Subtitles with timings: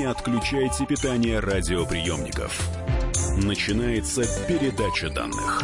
[0.00, 2.58] Не отключайте питание радиоприемников.
[3.36, 5.62] Начинается передача данных.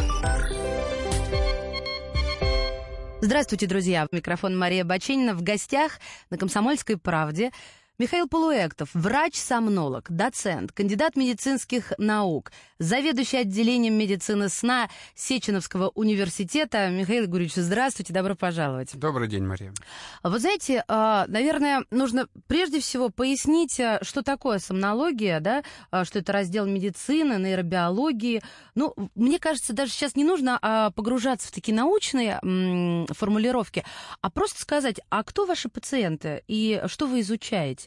[3.23, 4.07] Здравствуйте, друзья.
[4.13, 5.33] Микрофон Мария Баченина.
[5.33, 7.51] В гостях на «Комсомольской правде»
[7.99, 16.91] Михаил Полуэктов, врач-сомнолог, доцент, кандидат медицинских наук, заведующий отделением медицины сна Сеченовского университета.
[16.91, 18.95] Михаил Гурьевич, здравствуйте, добро пожаловать.
[18.95, 19.73] Добрый день, Мария.
[20.23, 26.19] Вы знаете, а, наверное, нужно прежде всего пояснить, а, что такое сомнология, да, а, что
[26.19, 28.43] это раздел медицины, нейробиологии.
[28.75, 33.85] Ну, мне кажется, даже сейчас не нужно погружаться в такие научные формулировки,
[34.21, 37.86] а просто сказать, а кто ваши пациенты и что вы изучаете?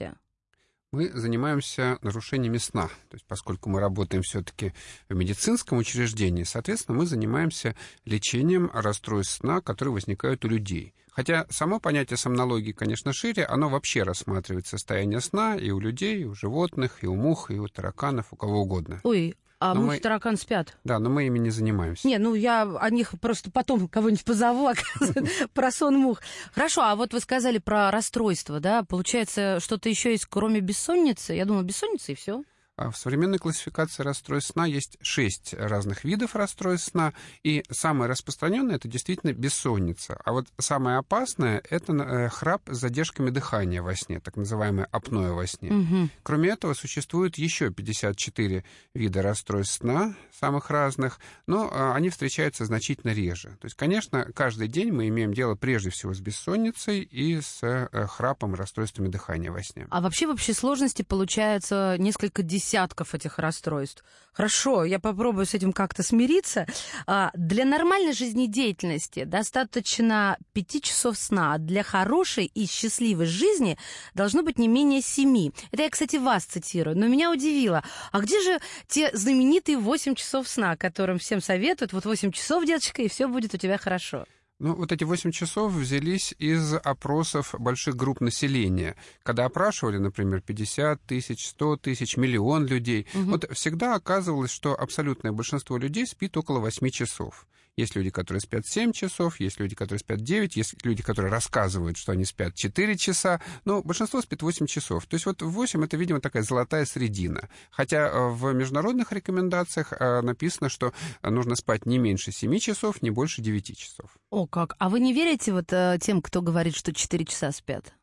[0.92, 2.88] Мы занимаемся нарушениями сна.
[3.10, 4.74] То есть, поскольку мы работаем все-таки
[5.08, 7.76] в медицинском учреждении, соответственно, мы занимаемся
[8.06, 10.94] лечением расстройств сна, которые возникают у людей.
[11.12, 16.26] Хотя само понятие сомнологии, конечно, шире, оно вообще рассматривает состояние сна и у людей, и
[16.26, 19.02] у животных, и у мух, и у тараканов, у кого угодно.
[19.04, 20.00] Ой, а но муж мы...
[20.00, 20.78] таракан спят.
[20.84, 22.08] Да, но мы ими не занимаемся.
[22.08, 24.70] Не, ну я о них просто потом кого-нибудь позову,
[25.54, 26.22] про сон мух.
[26.54, 28.84] Хорошо, а вот вы сказали про расстройство, да?
[28.84, 31.34] Получается, что-то еще есть, кроме бессонницы?
[31.34, 32.44] Я думала, бессонница и все.
[32.80, 37.14] А в современной классификации расстройств сна есть шесть разных видов расстройств сна,
[37.44, 40.18] и самое распространенное это действительно бессонница.
[40.24, 45.34] А вот самое опасное это э, храп с задержками дыхания во сне, так называемое апноэ
[45.34, 45.72] во сне.
[45.74, 46.10] Угу.
[46.24, 53.12] Кроме этого, существует еще 54 вида расстройств сна, самых разных, но а, они встречаются значительно
[53.12, 53.58] реже.
[53.60, 57.90] То есть, конечно, каждый день мы имеем дело прежде всего с бессонницей и с э,
[58.08, 59.86] храпом, расстройствами дыхания во сне.
[59.90, 64.04] А вообще в общей сложности получается несколько десятков десятков этих расстройств.
[64.32, 66.68] Хорошо, я попробую с этим как-то смириться.
[67.08, 71.58] А, для нормальной жизнедеятельности достаточно пяти часов сна.
[71.58, 73.78] Для хорошей и счастливой жизни
[74.14, 75.52] должно быть не менее семи.
[75.72, 76.98] Это я, кстати, вас цитирую.
[76.98, 77.84] Но меня удивило.
[78.12, 81.94] А где же те знаменитые 8 часов сна, которым всем советуют?
[81.94, 84.26] Вот 8 часов, деточка, и все будет у тебя хорошо.
[84.60, 88.98] Ну, вот эти 8 часов взялись из опросов больших групп населения.
[89.24, 93.32] Когда опрашивали, например, 50 тысяч, 100 тысяч, миллион людей, угу.
[93.32, 97.48] вот всегда оказывалось, что абсолютное большинство людей спит около 8 часов.
[97.78, 101.98] Есть люди, которые спят 7 часов, есть люди, которые спят 9, есть люди, которые рассказывают,
[101.98, 105.06] что они спят 4 часа, но большинство спит 8 часов.
[105.06, 107.50] То есть вот 8 это, видимо, такая золотая средина.
[107.72, 110.94] Хотя э, в международных рекомендациях э, написано, что
[111.24, 114.12] нужно спать не меньше 7 часов, не больше 9 часов.
[114.30, 114.76] О, как.
[114.80, 117.94] А вы не верите вот э, тем, кто говорит, что 4 часа спят?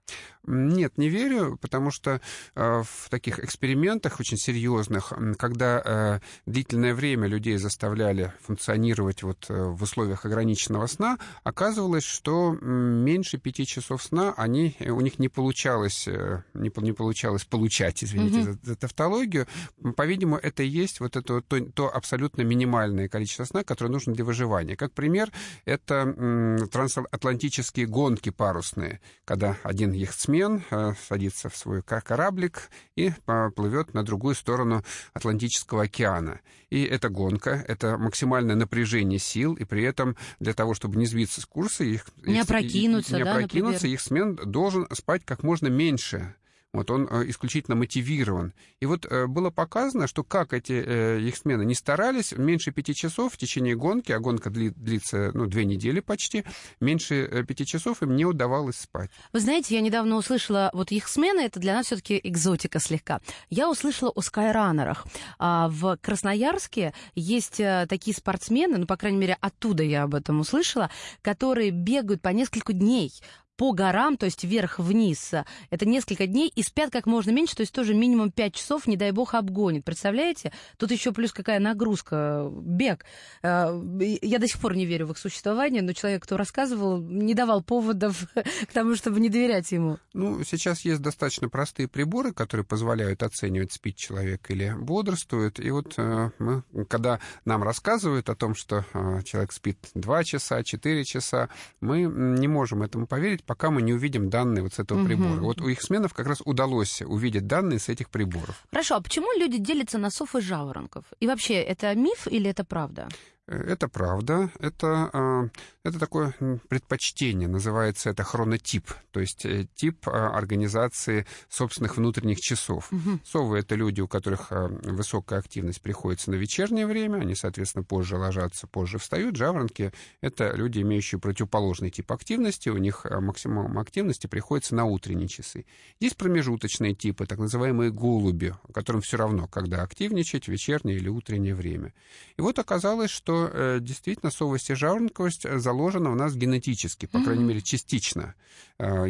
[0.47, 2.21] Нет, не верю, потому что
[2.55, 9.65] э, в таких экспериментах очень серьезных, когда э, длительное время людей заставляли функционировать вот э,
[9.65, 16.07] в условиях ограниченного сна, оказывалось, что меньше пяти часов сна они, у них не получалось,
[16.07, 18.45] не, не получалось получать, извините угу.
[18.45, 19.49] за, за тавтологию.
[19.97, 24.25] По-видимому, это и есть вот это то, то абсолютно минимальное количество сна, которое нужно для
[24.25, 24.77] выживания.
[24.77, 25.33] Как пример,
[25.65, 33.13] это трансатлантические гонки парусные, когда один яхтсмен э, садится в свой кораблик и
[33.55, 36.41] плывет на другую сторону Атлантического океана.
[36.71, 41.41] И эта гонка, это максимальное напряжение сил, и при этом для того, чтобы не сбиться
[41.41, 46.35] с курса, их, не опрокинуться, не да, опрокинуться, их смен должен спать как можно меньше
[46.77, 48.53] вот он э, исключительно мотивирован.
[48.81, 52.95] И вот э, было показано, что как эти э, их смены не старались, меньше пяти
[52.95, 56.45] часов в течение гонки, а гонка длится ну, две недели почти,
[56.81, 59.11] меньше пяти часов им не удавалось спать.
[59.33, 63.21] Вы знаете, я недавно услышала, вот их смены, это для нас все-таки экзотика слегка.
[63.51, 65.07] Я услышала о скайранерах.
[65.39, 70.91] А, в Красноярске есть такие спортсмены, ну, по крайней мере, оттуда я об этом услышала,
[71.23, 73.13] которые бегают по несколько дней
[73.57, 75.33] по горам, то есть вверх-вниз,
[75.71, 78.97] это несколько дней, и спят как можно меньше, то есть тоже минимум 5 часов, не
[78.97, 79.85] дай бог, обгонит.
[79.85, 80.53] Представляете?
[80.77, 83.05] Тут еще плюс какая нагрузка, бег.
[83.43, 83.81] Э,
[84.23, 87.63] я до сих пор не верю в их существование, но человек, кто рассказывал, не давал
[87.63, 89.99] поводов к тому, чтобы не доверять ему.
[90.13, 95.59] Ну, сейчас есть достаточно простые приборы, которые позволяют оценивать, спит человек или бодрствует.
[95.61, 100.63] И вот э, мы, когда нам рассказывают о том, что э, человек спит 2 часа,
[100.63, 101.49] 4 часа,
[101.81, 105.07] мы не можем этому поверить, пока мы не увидим данные вот с этого угу.
[105.07, 105.41] прибора.
[105.41, 108.65] Вот у их сменов как раз удалось увидеть данные с этих приборов.
[108.71, 111.05] Хорошо, а почему люди делятся на сов и жаворонков?
[111.21, 113.09] И вообще, это миф или это правда?
[113.47, 114.51] Это правда.
[114.59, 115.49] Это, а,
[115.85, 116.35] это такое
[116.69, 117.47] предпочтение.
[117.47, 118.91] Называется это хронотип.
[119.13, 122.93] То есть э, тип а, организации собственных внутренних часов.
[122.93, 123.21] Угу.
[123.25, 127.19] Совы— это люди, у которых а, высокая активность приходится на вечернее время.
[127.19, 129.37] Они, соответственно, позже ложатся, позже встают.
[129.37, 132.69] Жаворонки— это люди, имеющие противоположный тип активности.
[132.69, 135.67] У них максимум активности приходится на утренние часы.
[136.01, 141.95] Есть промежуточные типы, так называемые голуби, которым все равно, когда активничать, вечернее или утреннее время.
[142.37, 147.23] И вот оказалось, что э, действительно совость и жаворонковость э, заложена у нас генетически, по
[147.23, 148.35] крайней мере, частично.
[148.79, 149.07] Э,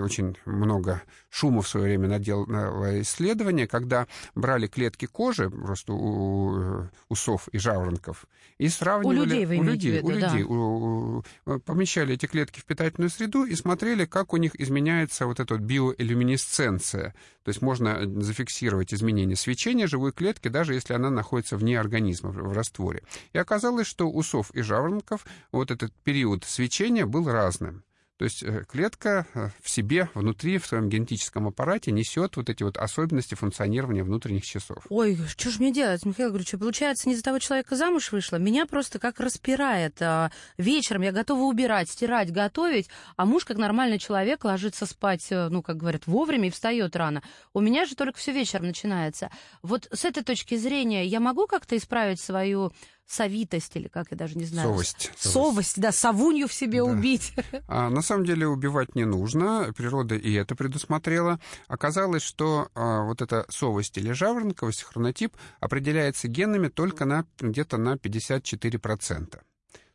[0.00, 7.14] очень много шума в свое время наделало исследование, когда брали клетки кожи просто у, у
[7.14, 8.26] сов и жаворонков
[8.60, 9.18] и сравнивали...
[9.18, 10.48] У людей, вы у людей, виду, у людей да.
[10.48, 15.40] у, у, помещали эти клетки в питательную среду и смотрели, как у них изменяется вот
[15.40, 17.14] эта вот биоэлюминесценция.
[17.42, 22.52] То есть можно зафиксировать изменение свечения живой клетки, даже если она находится вне организма, в
[22.52, 23.02] растворе.
[23.32, 27.84] И оказалось, что у сов и жаворонков вот этот период свечения был разным.
[28.20, 32.62] То есть э, клетка э, в себе, внутри, в своем генетическом аппарате несет вот эти
[32.62, 34.84] вот особенности функционирования внутренних часов.
[34.90, 36.60] Ой, что же мне делать, Михаил Григорьевич?
[36.60, 38.36] Получается, не за того человека замуж вышла.
[38.36, 40.02] Меня просто как распирает.
[40.02, 45.48] А, вечером я готова убирать, стирать, готовить, а муж, как нормальный человек, ложится спать, э,
[45.48, 47.22] ну, как говорят, вовремя и встает рано.
[47.54, 49.30] У меня же только все вечером начинается.
[49.62, 52.70] Вот с этой точки зрения я могу как-то исправить свою
[53.10, 54.68] совитость или как я даже не знаю.
[54.68, 55.10] Совость.
[55.16, 56.84] Совость, совость да, совунью в себе да.
[56.84, 57.32] убить.
[57.68, 61.40] А, на самом деле убивать не нужно, природа и это предусмотрела.
[61.68, 67.94] Оказалось, что а, вот эта совость или жаворонковость, хронотип, определяется генами только на где-то на
[67.94, 69.38] 54%.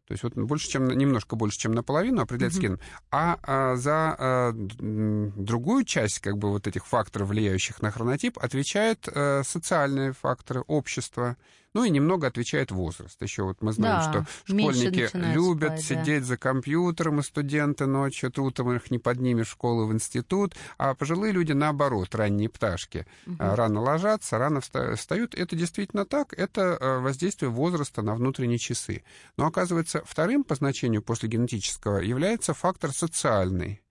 [0.08, 2.64] То есть вот больше, чем, немножко больше, чем наполовину определяется mm-hmm.
[2.64, 2.80] геном.
[3.10, 9.08] А, а за а, другую часть как бы вот этих факторов, влияющих на хронотип, отвечают
[9.08, 11.38] а, социальные факторы, общества.
[11.76, 13.22] Ну и немного отвечает возраст.
[13.22, 16.28] Еще вот мы знаем, да, что школьники любят спать, сидеть да.
[16.28, 21.34] за компьютером, и студенты ночью, утром их не поднимешь в школу, в институт, а пожилые
[21.34, 23.06] люди наоборот, ранние пташки.
[23.28, 23.36] Угу.
[23.40, 25.36] Рано ложатся, рано встают.
[25.36, 29.04] Это действительно так, это а, воздействие возраста на внутренние часы.
[29.36, 33.82] Но оказывается, вторым по значению после генетического является фактор социальный.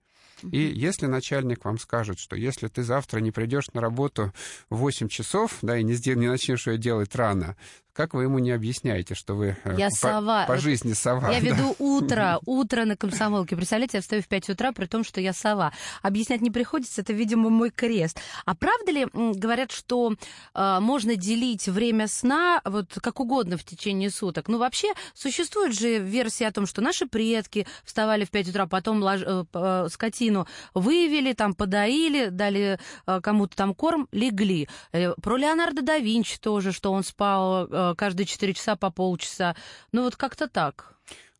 [0.51, 4.33] И если начальник вам скажет, что если ты завтра не придешь на работу
[4.69, 7.55] в 8 часов, да, и не, не начнешь ее делать рано,
[7.95, 10.45] как вы ему не объясняете, что вы э, я по, сова.
[10.45, 11.31] по жизни сова?
[11.31, 11.47] Я да?
[11.47, 13.55] веду утро, утро на комсомолке.
[13.55, 15.71] Представляете, я встаю в 5 утра, при том, что я сова.
[16.01, 18.19] Объяснять не приходится, это, видимо, мой крест.
[18.45, 20.13] А правда ли, говорят, что
[20.53, 24.49] э, можно делить время сна вот как угодно в течение суток?
[24.49, 29.01] Ну, вообще, существует же версия о том, что наши предки вставали в 5 утра, потом
[29.01, 29.21] лож...
[29.25, 32.77] э, э, скотину вывели, там, подоили, дали
[33.07, 34.67] э, кому-то там корм, легли.
[34.91, 39.55] Э, про Леонардо да Винчи тоже, что он спал э, каждые 4 часа по полчаса.
[39.91, 40.95] Ну вот как-то так.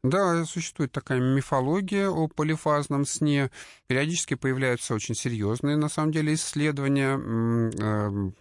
[0.09, 3.49] Да, существует такая мифология о полифазном сне.
[3.87, 8.31] Периодически появляются очень серьезные, на самом деле, исследования, э,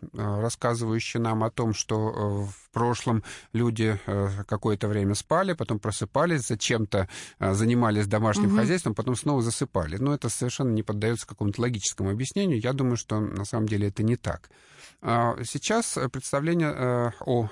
[0.43, 3.25] рассказывающие нам о том, что э, в прошлом
[3.55, 7.09] люди э, какое-то время спали, потом просыпались, зачем-то
[7.41, 8.57] занимались домашним угу.
[8.57, 9.97] хозяйством, потом снова засыпали.
[9.97, 12.61] Но это совершенно не поддается какому-то логическому объяснению.
[12.61, 14.51] Я думаю, что на самом деле это не так.
[15.07, 17.47] А, сейчас представление э, о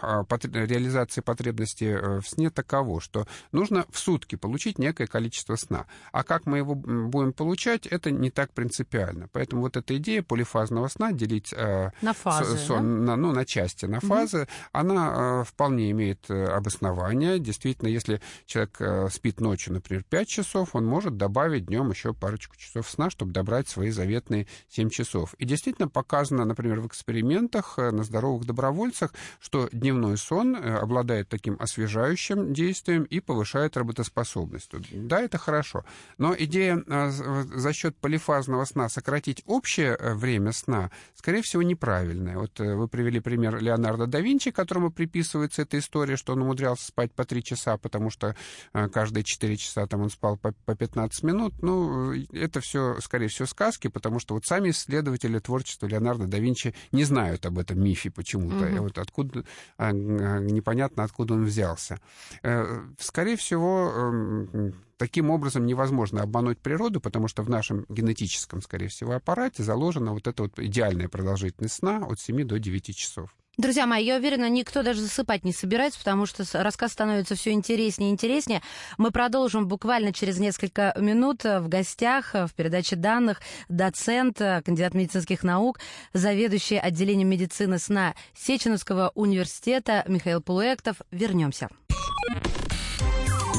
[0.55, 5.85] реализации потребностей э, в сне таково, что нужно в сутки получить некое количество сна.
[6.13, 9.29] А как мы его будем получать, это не так принципиально.
[9.33, 13.13] Поэтому вот эта идея полифазного сна делить э, на фазы, сон, да?
[13.13, 14.49] на, ну, на части, на фазы, угу.
[14.73, 17.39] она вполне имеет обоснование.
[17.39, 22.89] Действительно, если человек спит ночью, например, 5 часов, он может добавить днем еще парочку часов
[22.89, 25.35] сна, чтобы добрать свои заветные 7 часов.
[25.35, 30.77] И действительно показано, например, в эксперименте, пациентах, э, на здоровых добровольцах, что дневной сон э,
[30.77, 34.71] обладает таким освежающим действием и повышает работоспособность.
[34.91, 35.85] Да, это хорошо.
[36.19, 42.39] Но идея э, за счет полифазного сна сократить общее время сна, скорее всего, неправильная.
[42.39, 47.13] Вот вы привели пример Леонардо да Винчи, которому приписывается эта история, что он умудрялся спать
[47.13, 48.35] по 3 часа, потому что
[48.73, 51.55] каждые 4 часа там он спал по, по 15 минут.
[51.63, 56.75] Ну, это все, скорее всего, сказки, потому что вот сами исследователи творчества Леонардо да Винчи
[56.93, 58.67] не знают, знают об этом мифе почему-то.
[58.67, 58.83] Угу.
[58.83, 59.45] Вот откуда,
[59.79, 61.99] а, а, непонятно, откуда он взялся.
[62.43, 68.89] Э, скорее всего, эм, таким образом невозможно обмануть природу, потому что в нашем генетическом, скорее
[68.89, 73.31] всего, аппарате заложена вот эта вот идеальная продолжительность сна от 7 до 9 часов.
[73.59, 78.09] Друзья мои, я уверена, никто даже засыпать не собирается, потому что рассказ становится все интереснее
[78.09, 78.63] и интереснее.
[78.97, 85.81] Мы продолжим буквально через несколько минут в гостях в передаче данных доцент, кандидат медицинских наук,
[86.15, 90.97] заведующий отделением медицины сна Сеченовского университета Михаил Полуэктов.
[91.11, 91.69] Вернемся.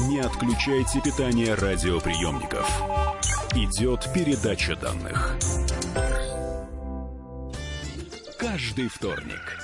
[0.08, 2.68] Не отключайте питание радиоприемников.
[3.54, 5.38] Идет передача данных.
[8.38, 9.63] Каждый вторник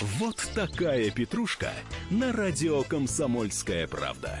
[0.00, 1.70] Вот такая петрушка
[2.10, 4.36] на радио «Комсомольская правда».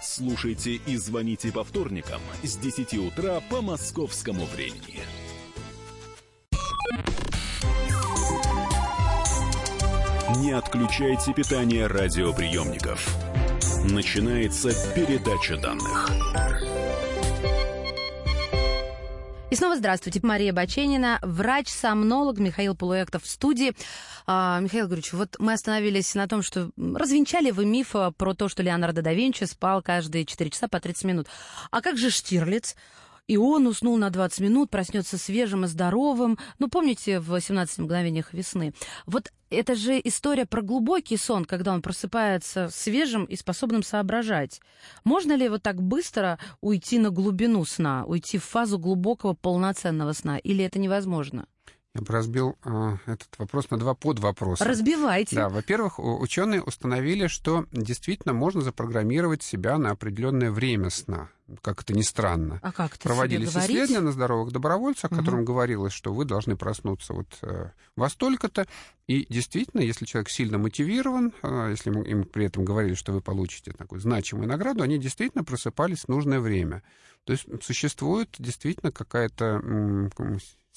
[0.00, 5.00] Слушайте и звоните по вторникам с 10 утра по московскому времени.
[10.40, 13.08] Не отключайте питание радиоприемников.
[13.84, 16.77] Начинается передача данных.
[19.50, 20.20] И снова здравствуйте.
[20.22, 23.72] Мария Баченина, врач-сомнолог Михаил Полуэктов в студии.
[24.26, 28.62] А, Михаил Григорьевич, вот мы остановились на том, что развенчали вы миф про то, что
[28.62, 31.28] Леонардо да Винчи спал каждые 4 часа по 30 минут.
[31.70, 32.76] А как же Штирлиц?
[33.28, 36.38] И он уснул на 20 минут, проснется свежим и здоровым.
[36.58, 38.72] Ну, помните в «17 мгновениях весны»?
[39.06, 44.60] Вот это же история про глубокий сон, когда он просыпается свежим и способным соображать.
[45.04, 50.38] Можно ли вот так быстро уйти на глубину сна, уйти в фазу глубокого полноценного сна,
[50.38, 51.46] или это невозможно?
[51.94, 54.64] Я бы разбил э, этот вопрос на два подвопроса.
[54.64, 55.36] Разбивайте.
[55.36, 61.28] Да, во-первых, ученые установили, что действительно можно запрограммировать себя на определенное время сна.
[61.62, 62.58] Как это ни странно.
[62.62, 65.20] А как Проводились исследования на здоровых добровольцах, угу.
[65.20, 68.66] которым говорилось, что вы должны проснуться вот э, во столько-то.
[69.06, 73.72] И действительно, если человек сильно мотивирован, э, если им при этом говорили, что вы получите
[73.72, 76.82] такую значимую награду, они действительно просыпались в нужное время.
[77.24, 79.60] То есть существует действительно какая-то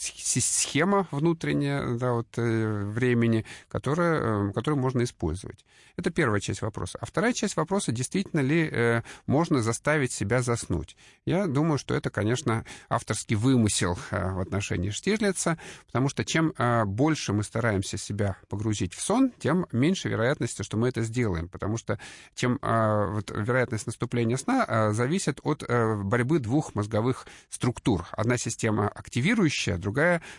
[0.02, 5.64] схема внутренняя да, вот, э, времени, которая, э, которую можно использовать.
[5.98, 6.98] Это первая часть вопроса.
[7.02, 10.96] А вторая часть вопроса, действительно ли э, можно заставить себя заснуть.
[11.26, 16.86] Я думаю, что это, конечно, авторский вымысел э, в отношении Штирлица, потому что чем э,
[16.86, 21.78] больше мы стараемся себя погрузить в сон, тем меньше вероятности, что мы это сделаем, потому
[21.78, 22.00] что
[22.36, 28.08] чем э, вот, вероятность наступления сна э, зависит от э, борьбы двух мозговых структур.
[28.12, 29.91] Одна система активирующая, другая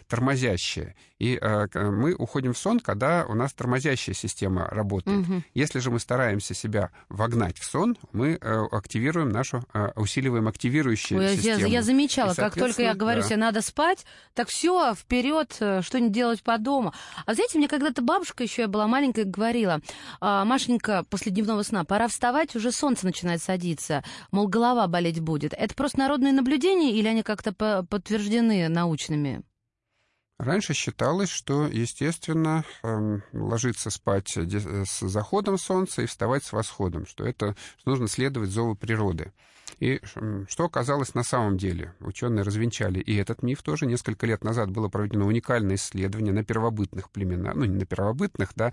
[0.09, 0.94] тормозящая.
[1.18, 5.21] И э, мы уходим в сон, когда у нас тормозящая система работает.
[5.21, 5.42] Угу.
[5.54, 11.21] Если же мы стараемся себя вогнать в сон, мы э, активируем нашу, э, усиливаем активирующую
[11.21, 11.61] Ой, систему.
[11.61, 13.26] Я, я замечала, как только я говорю да.
[13.28, 14.04] себе, надо спать,
[14.35, 16.92] так все, вперед, э, что-нибудь делать по дому.
[17.25, 19.80] А знаете, мне когда-то бабушка еще, я была маленькая, говорила,
[20.21, 25.54] «А, Машенька, после дневного сна, пора вставать, уже солнце начинает садиться, мол, голова болеть будет.
[25.54, 29.41] Это просто народные наблюдения или они как-то подтверждены научными?
[30.42, 37.25] Раньше считалось, что, естественно, эм, ложиться спать с заходом солнца и вставать с восходом, что
[37.25, 39.32] это что нужно следовать зову природы.
[39.80, 40.00] И
[40.48, 41.94] что оказалось на самом деле?
[42.00, 43.86] Ученые развенчали и этот миф тоже.
[43.86, 48.72] Несколько лет назад было проведено уникальное исследование на первобытных племенах, ну, не на первобытных, да,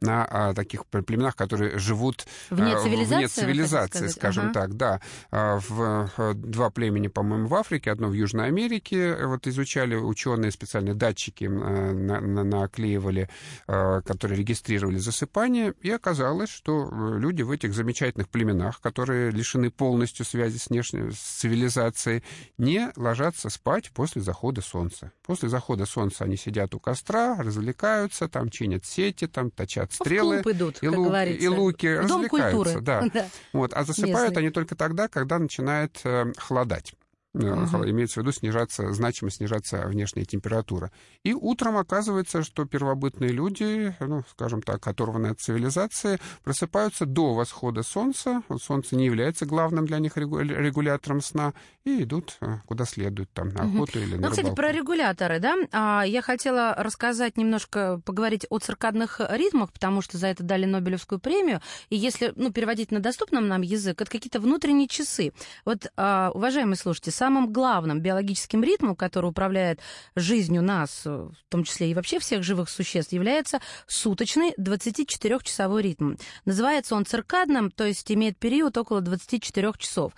[0.00, 4.54] на а, таких племенах, которые живут вне цивилизации, вне цивилизации скажем ага.
[4.54, 5.00] так, да.
[5.30, 9.16] А, в, в, два племени, по-моему, в Африке, одно в Южной Америке.
[9.24, 13.28] Вот изучали ученые специальные датчики на, на, наклеивали,
[13.66, 19.70] а, которые регистрировали засыпание, и оказалось, что э, люди в этих замечательных племенах, которые лишены
[19.70, 22.24] полностью связи связи с внешней с цивилизацией,
[22.56, 25.12] не ложатся спать после захода солнца.
[25.22, 30.42] После захода солнца они сидят у костра, развлекаются, там чинят сети, там точат стрелы.
[30.42, 32.56] В идут, и, лук, и луки, Дом развлекаются.
[32.56, 32.80] Культуры.
[32.80, 33.02] Да.
[33.12, 33.28] да.
[33.52, 33.74] Вот.
[33.74, 34.42] А засыпают Местный.
[34.44, 36.94] они только тогда, когда начинает э, холодать.
[37.32, 37.44] Угу.
[37.90, 40.90] Имеется в виду снижаться, значимо снижаться внешняя температура.
[41.22, 47.84] И утром оказывается, что первобытные люди, ну, скажем так, оторванные от цивилизации, просыпаются до восхода
[47.84, 48.42] солнца.
[48.60, 53.62] Солнце не является главным для них регулятором сна, и идут э, куда следует, там, на
[53.62, 54.06] охоту угу.
[54.06, 59.20] или на Ну, кстати, про регуляторы, да, а, я хотела рассказать немножко, поговорить о циркадных
[59.30, 61.60] ритмах, потому что за это дали Нобелевскую премию,
[61.90, 65.32] и если, ну, переводить на доступном нам язык, это какие-то внутренние часы.
[65.64, 69.80] Вот, а, уважаемые слушатели, самым главным биологическим ритмом, который управляет
[70.16, 76.14] жизнью нас, в том числе и вообще всех живых существ, является суточный 24-часовой ритм.
[76.46, 80.14] Называется он циркадным, то есть имеет период около 24 часов.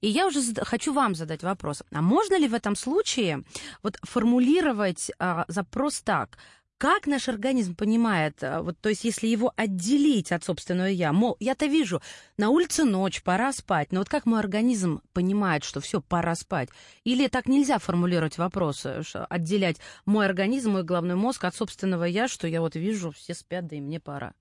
[0.00, 1.82] И я уже хочу вам задать вопрос.
[1.92, 3.44] А можно ли в этом случае
[3.82, 6.38] вот формулировать а, запрос так?
[6.78, 11.36] Как наш организм понимает, а, вот, то есть если его отделить от собственного я, мол,
[11.40, 12.00] я-то вижу,
[12.36, 16.68] на улице ночь, пора спать, но вот как мой организм понимает, что все, пора спать?
[17.02, 22.46] Или так нельзя формулировать вопросы, отделять мой организм, мой головной мозг от собственного я, что
[22.46, 24.34] я вот вижу, все спят, да и мне пора?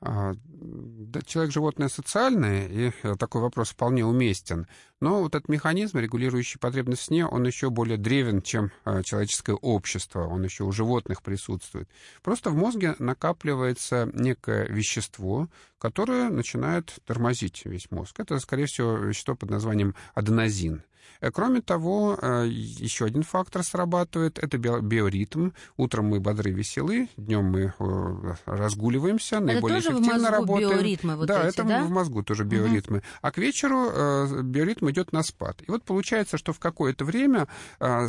[0.00, 4.66] А, да, человек животное социальное, и э, такой вопрос вполне уместен.
[5.00, 9.56] Но вот этот механизм, регулирующий потребность в сне, он еще более древен, чем э, человеческое
[9.56, 11.88] общество, он еще у животных присутствует.
[12.22, 15.48] Просто в мозге накапливается некое вещество,
[15.78, 18.20] которое начинает тормозить весь мозг.
[18.20, 20.82] Это, скорее всего, вещество под названием аденозин.
[21.20, 25.50] Э, кроме того, э, еще один фактор срабатывает, это биоритм.
[25.76, 30.70] Утром мы бодры, веселы, днем мы э, разгуливаемся, это наиболее тоже эффективно в мозгу работаем.
[30.70, 31.84] Биоритмы вот да, эти, это да?
[31.84, 32.98] в мозгу тоже биоритмы.
[32.98, 33.06] Угу.
[33.22, 35.62] А к вечеру биоритм идет на спад.
[35.66, 37.48] И вот получается, что в какое-то время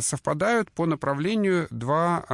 [0.00, 2.24] совпадают по направлению два,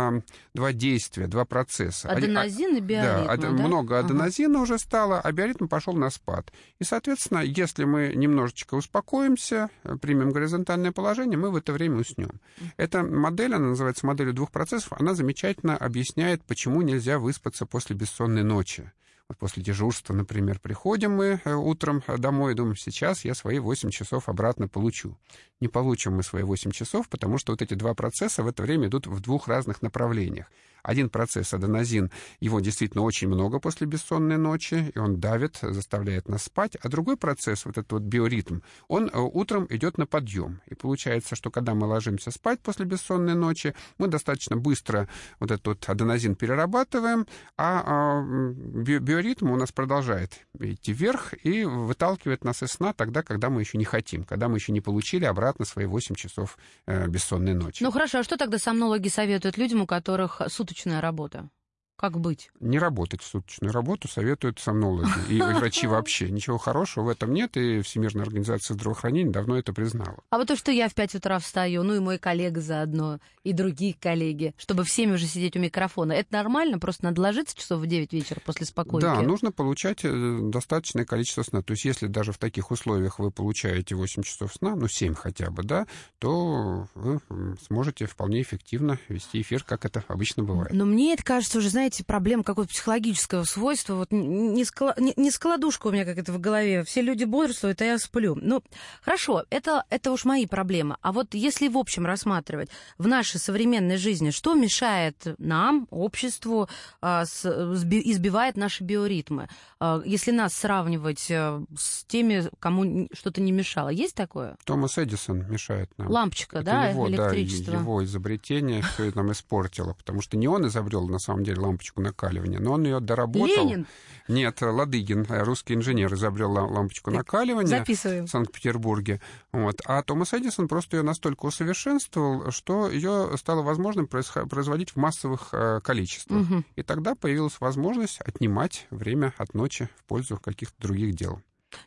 [0.54, 2.08] два действия, два процесса.
[2.08, 3.26] Аденозин и биоритм.
[3.26, 3.50] Да, да?
[3.50, 4.64] много аденозина угу.
[4.64, 6.52] уже стало, а биоритм пошел на спад.
[6.78, 12.40] И, соответственно, если мы немножечко успокоимся, примем горизонтальный горизонтальное положение, мы в это время уснем.
[12.76, 18.44] Эта модель, она называется моделью двух процессов, она замечательно объясняет, почему нельзя выспаться после бессонной
[18.44, 18.92] ночи.
[19.28, 23.88] Вот после дежурства, например, приходим мы э, утром домой и думаем, сейчас я свои 8
[23.88, 25.16] часов обратно получу.
[25.60, 28.88] Не получим мы свои 8 часов, потому что вот эти два процесса в это время
[28.88, 30.46] идут в двух разных направлениях.
[30.84, 32.10] Один процесс, аденозин,
[32.40, 36.76] его действительно очень много после бессонной ночи, и он давит, заставляет нас спать.
[36.76, 40.60] А другой процесс, вот этот вот биоритм, он э, утром идет на подъем.
[40.66, 45.08] И получается, что когда мы ложимся спать после бессонной ночи, мы достаточно быстро
[45.40, 47.26] вот этот вот аденозин перерабатываем,
[47.56, 53.48] а, а биоритм у нас продолжает идти вверх и выталкивает нас из сна тогда, когда
[53.48, 57.54] мы еще не хотим, когда мы еще не получили обратно свои 8 часов э, бессонной
[57.54, 57.82] ночи.
[57.82, 61.50] Ну хорошо, а что тогда сомнологи советуют людям, у которых суточно суточная работа.
[61.96, 62.50] Как быть?
[62.60, 66.28] Не работать в суточную работу советуют сомнологи и врачи вообще.
[66.28, 70.18] Ничего хорошего в этом нет, и Всемирная организация здравоохранения давно это признала.
[70.30, 73.52] А вот то, что я в 5 утра встаю, ну и мой коллега заодно, и
[73.52, 76.78] другие коллеги, чтобы в 7 уже сидеть у микрофона, это нормально?
[76.78, 79.04] Просто надо ложиться часов в 9 вечера после спокойки?
[79.04, 81.62] Да, нужно получать э, достаточное количество сна.
[81.62, 85.50] То есть если даже в таких условиях вы получаете 8 часов сна, ну 7 хотя
[85.50, 85.86] бы, да,
[86.18, 87.20] то вы
[87.66, 90.72] сможете вполне эффективно вести эфир, как это обычно бывает.
[90.72, 93.94] Но мне это кажется уже, знаете, знаете, проблем какого-то психологического свойства.
[93.94, 94.94] Вот не, скла...
[94.96, 96.82] не, не складушка у меня как это в голове.
[96.82, 98.34] Все люди бодрствуют, а я сплю.
[98.40, 98.62] Ну,
[99.02, 100.96] хорошо, это, это уж мои проблемы.
[101.02, 106.70] А вот если в общем рассматривать в нашей современной жизни, что мешает нам, обществу,
[107.02, 109.50] а, избивает наши биоритмы?
[109.78, 113.90] А, если нас сравнивать а, с теми, кому что-то не мешало.
[113.90, 114.56] Есть такое?
[114.64, 116.10] Томас Эдисон мешает нам.
[116.10, 117.74] Лампочка, это да, его, электричество?
[117.74, 119.92] Да, его изобретение все это нам испортило.
[119.92, 123.46] Потому что не он изобрел, на самом деле, лампочку лампочку накаливания, но он ее доработал.
[123.46, 123.86] Ленин?
[124.28, 128.26] Нет, Ладыгин, русский инженер, изобрел лампочку так, накаливания записываем.
[128.26, 129.20] в Санкт-Петербурге.
[129.52, 129.80] Вот.
[129.84, 135.80] А Томас Эдисон просто ее настолько усовершенствовал, что ее стало возможным производить в массовых э,
[135.82, 136.42] количествах.
[136.42, 136.64] Угу.
[136.76, 141.40] И тогда появилась возможность отнимать время от ночи в пользу каких-то других дел.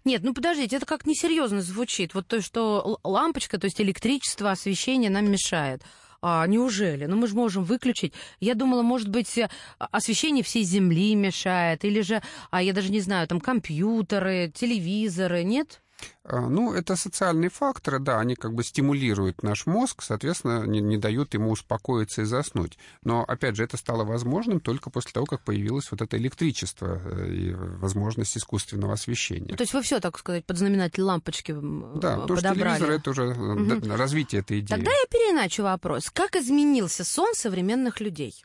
[0.03, 2.13] Нет, ну подождите, это как несерьезно звучит.
[2.13, 5.81] Вот то, что лампочка, то есть электричество, освещение нам мешает.
[6.21, 7.05] А, неужели?
[7.05, 8.13] Ну мы же можем выключить.
[8.39, 12.99] Я думала, может быть, э, освещение всей Земли мешает, или же, а я даже не
[12.99, 15.81] знаю, там компьютеры, телевизоры, нет?
[16.23, 20.97] А, ну, это социальные факторы, да, они как бы стимулируют наш мозг, соответственно, не, не
[20.97, 22.77] дают ему успокоиться и заснуть.
[23.03, 27.29] Но, опять же, это стало возможным только после того, как появилось вот это электричество э,
[27.29, 29.51] и возможность искусственного освещения.
[29.51, 31.55] Ну, то есть вы все, так сказать, под знаменатель лампочки
[31.95, 33.95] Да, то, что телевизор— это уже угу.
[33.95, 34.75] развитие этой идеи.
[34.75, 36.09] Тогда я переначу вопрос.
[36.09, 38.43] Как изменился сон современных людей?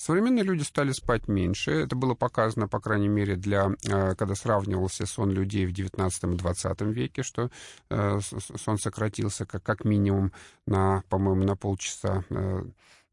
[0.00, 1.72] Современные люди стали спать меньше.
[1.72, 7.22] Это было показано, по крайней мере, для, э, когда сравнивался сон людей в 19-20 веке,
[7.22, 7.50] что
[7.90, 8.18] э,
[8.56, 10.32] сон сократился как, как минимум
[10.64, 12.64] на, по-моему, на полчаса э,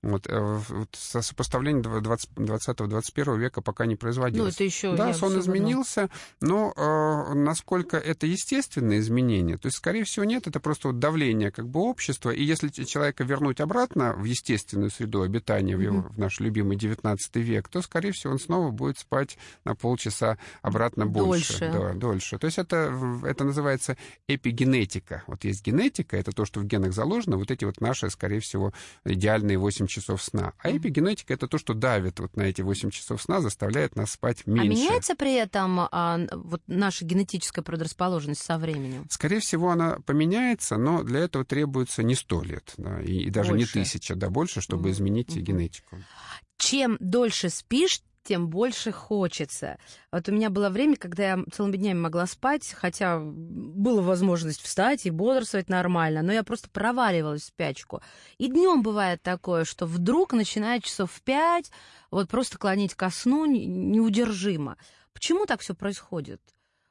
[0.04, 4.54] вот, э, вот сопоставление 20-21 века пока не производилось.
[4.54, 10.04] Ну, это еще да, сон изменился, но э, насколько это естественное изменение, то есть, скорее
[10.04, 14.24] всего, нет, это просто вот давление как бы общества, и если человека вернуть обратно в
[14.24, 15.78] естественную среду обитания, mm-hmm.
[15.78, 19.76] в, его, в наш любимый 19 век, то, скорее всего, он снова будет спать на
[19.76, 21.60] полчаса обратно больше.
[21.60, 21.72] Дольше.
[21.72, 22.38] Да, дольше.
[22.38, 25.24] То есть это, это называется эпигенетика.
[25.26, 28.74] Вот есть генетика, это то, что в генах заложено, вот эти вот наши, скорее всего,
[29.04, 30.54] идеальные 8 8 часов сна.
[30.60, 34.46] А эпигенетика— это то, что давит вот на эти 8 часов сна, заставляет нас спать
[34.46, 34.66] меньше.
[34.66, 39.08] А меняется при этом а, вот наша генетическая предрасположенность со временем?
[39.10, 43.52] Скорее всего, она поменяется, но для этого требуется не 100 лет, да, и, и даже
[43.52, 43.78] Больше.
[43.80, 45.44] не тысяча, да, больше, чтобы изменить Мгм.
[45.44, 45.98] генетику.
[46.58, 49.78] Чем дольше спишь, тем больше хочется.
[50.12, 55.06] Вот у меня было время, когда я целыми днями могла спать, хотя была возможность встать
[55.06, 58.02] и бодрствовать нормально, но я просто проваливалась в спячку.
[58.38, 61.72] И днем бывает такое, что вдруг начинает часов в пять
[62.12, 64.78] вот просто клонить ко сну не- неудержимо.
[65.14, 66.42] Почему так все происходит?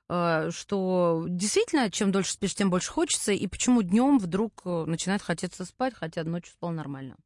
[0.09, 5.21] Э, Что действительно, чем дольше спишь, тем больше хочется, и почему днем вдруг э, начинает
[5.21, 7.17] хотеться спать, хотя ночью спал нормально?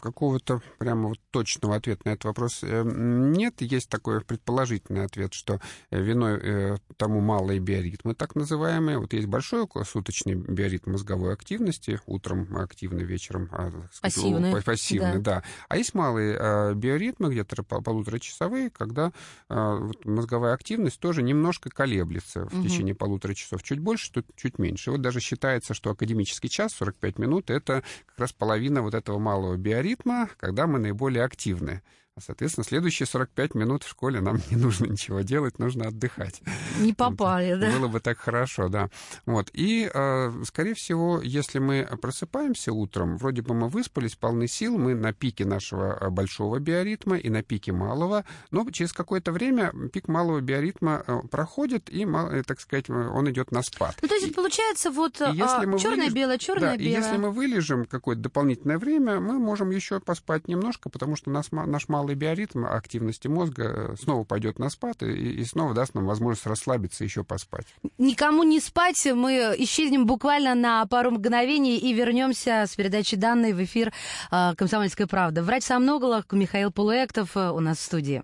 [0.00, 3.60] Какого-то прямо вот точного ответа на этот вопрос э, нет.
[3.60, 5.60] Есть такой предположительный ответ, что
[5.90, 8.98] э, виной э, тому малые биоритмы, так называемые.
[8.98, 15.36] Вот есть большой суточный биоритм мозговой активности, утром активный, вечером а, Пассивный, пассивный, да.
[15.36, 15.42] да.
[15.68, 19.12] А есть малые э, биоритмы, где-то пол- полуторачасовые, когда
[19.48, 22.62] вот мозговая активность тоже немножко колеблется в Мгм.
[22.62, 23.62] течение полутора часов.
[23.62, 24.90] Чуть больше, чуть, чуть меньше.
[24.90, 29.41] Вот даже считается, что академический час, 45 минут, это как раз половина вот этого малого
[29.56, 31.82] биоритма, когда мы наиболее активны.
[32.14, 36.42] А, Соответственно, следующие 45 минут в школе нам не нужно ничего делать, нужно отдыхать.
[36.78, 37.72] Не попали, да?
[37.72, 38.90] Было бы так хорошо, да.
[39.24, 39.48] Вот.
[39.54, 44.94] И, э, скорее всего, если мы просыпаемся утром, вроде бы мы выспались, полны сил, мы
[44.94, 50.06] на пике нашего э, большого биоритма и на пике малого, но через какое-то время пик
[50.06, 52.06] малого биоритма э, проходит, и,
[52.46, 53.96] так сказать, он идет на спад.
[54.02, 57.16] Ну, то есть, получается, вот и если мы черное, вылеж- белое, черное, да, и если
[57.16, 62.01] мы вылежим какое-то дополнительное время, мы можем еще поспать немножко, потому что нас, наш малый
[62.14, 67.04] биоритм активности мозга э, снова пойдет на спад и, и снова даст нам возможность расслабиться
[67.04, 67.66] и еще поспать.
[67.98, 73.62] Никому не спать, мы исчезнем буквально на пару мгновений и вернемся с передачи данной в
[73.62, 73.92] эфир
[74.30, 75.42] а, «Комсомольская правда».
[75.42, 78.22] Врач-сомнолог Михаил Полуэктов э, у нас в студии.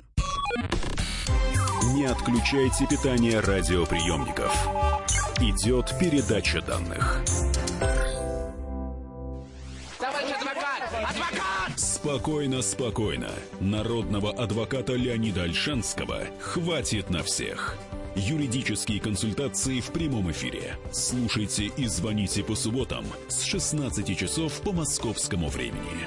[1.95, 4.53] Не отключайте питание радиоприемников.
[5.41, 7.23] Идет передача данных.
[12.01, 13.31] Спокойно, спокойно.
[13.59, 17.77] Народного адвоката Леонида Альшанского хватит на всех.
[18.15, 20.77] Юридические консультации в прямом эфире.
[20.93, 26.07] Слушайте и звоните по субботам с 16 часов по московскому времени.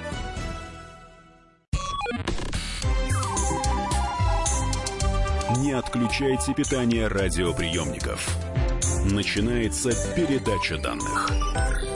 [5.58, 8.34] Не отключайте питание радиоприемников.
[9.12, 11.91] Начинается передача данных.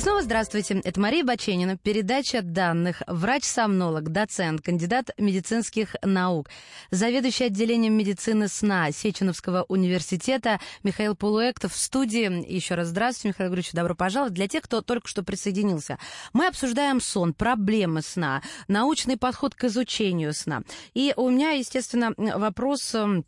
[0.00, 0.80] И снова здравствуйте.
[0.82, 1.76] Это Мария Баченина.
[1.76, 3.02] Передача данных.
[3.06, 6.48] Врач-сомнолог, доцент, кандидат медицинских наук,
[6.90, 12.50] заведующий отделением медицины сна Сеченовского университета Михаил Полуэктов в студии.
[12.50, 14.32] Еще раз здравствуйте, Михаил Григорьевич, добро пожаловать.
[14.32, 15.98] Для тех, кто только что присоединился,
[16.32, 20.62] мы обсуждаем сон, проблемы сна, научный подход к изучению сна.
[20.94, 23.26] И у меня, естественно, вопрос эм,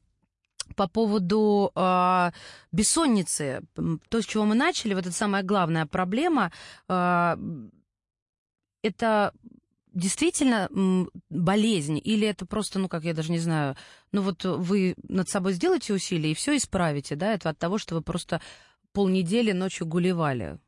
[0.73, 2.31] по поводу э,
[2.73, 3.63] бессонницы.
[4.09, 6.53] То, с чего мы начали, вот это самая главная проблема,
[6.89, 7.37] э,
[8.83, 9.33] это
[9.95, 10.69] действительно
[11.29, 13.77] болезнь или это просто, ну, как я даже не знаю,
[14.11, 17.95] ну вот вы над собой сделаете усилия и все исправите, да, это от того, что
[17.95, 18.41] вы просто
[18.93, 20.59] полнедели ночью гулевали.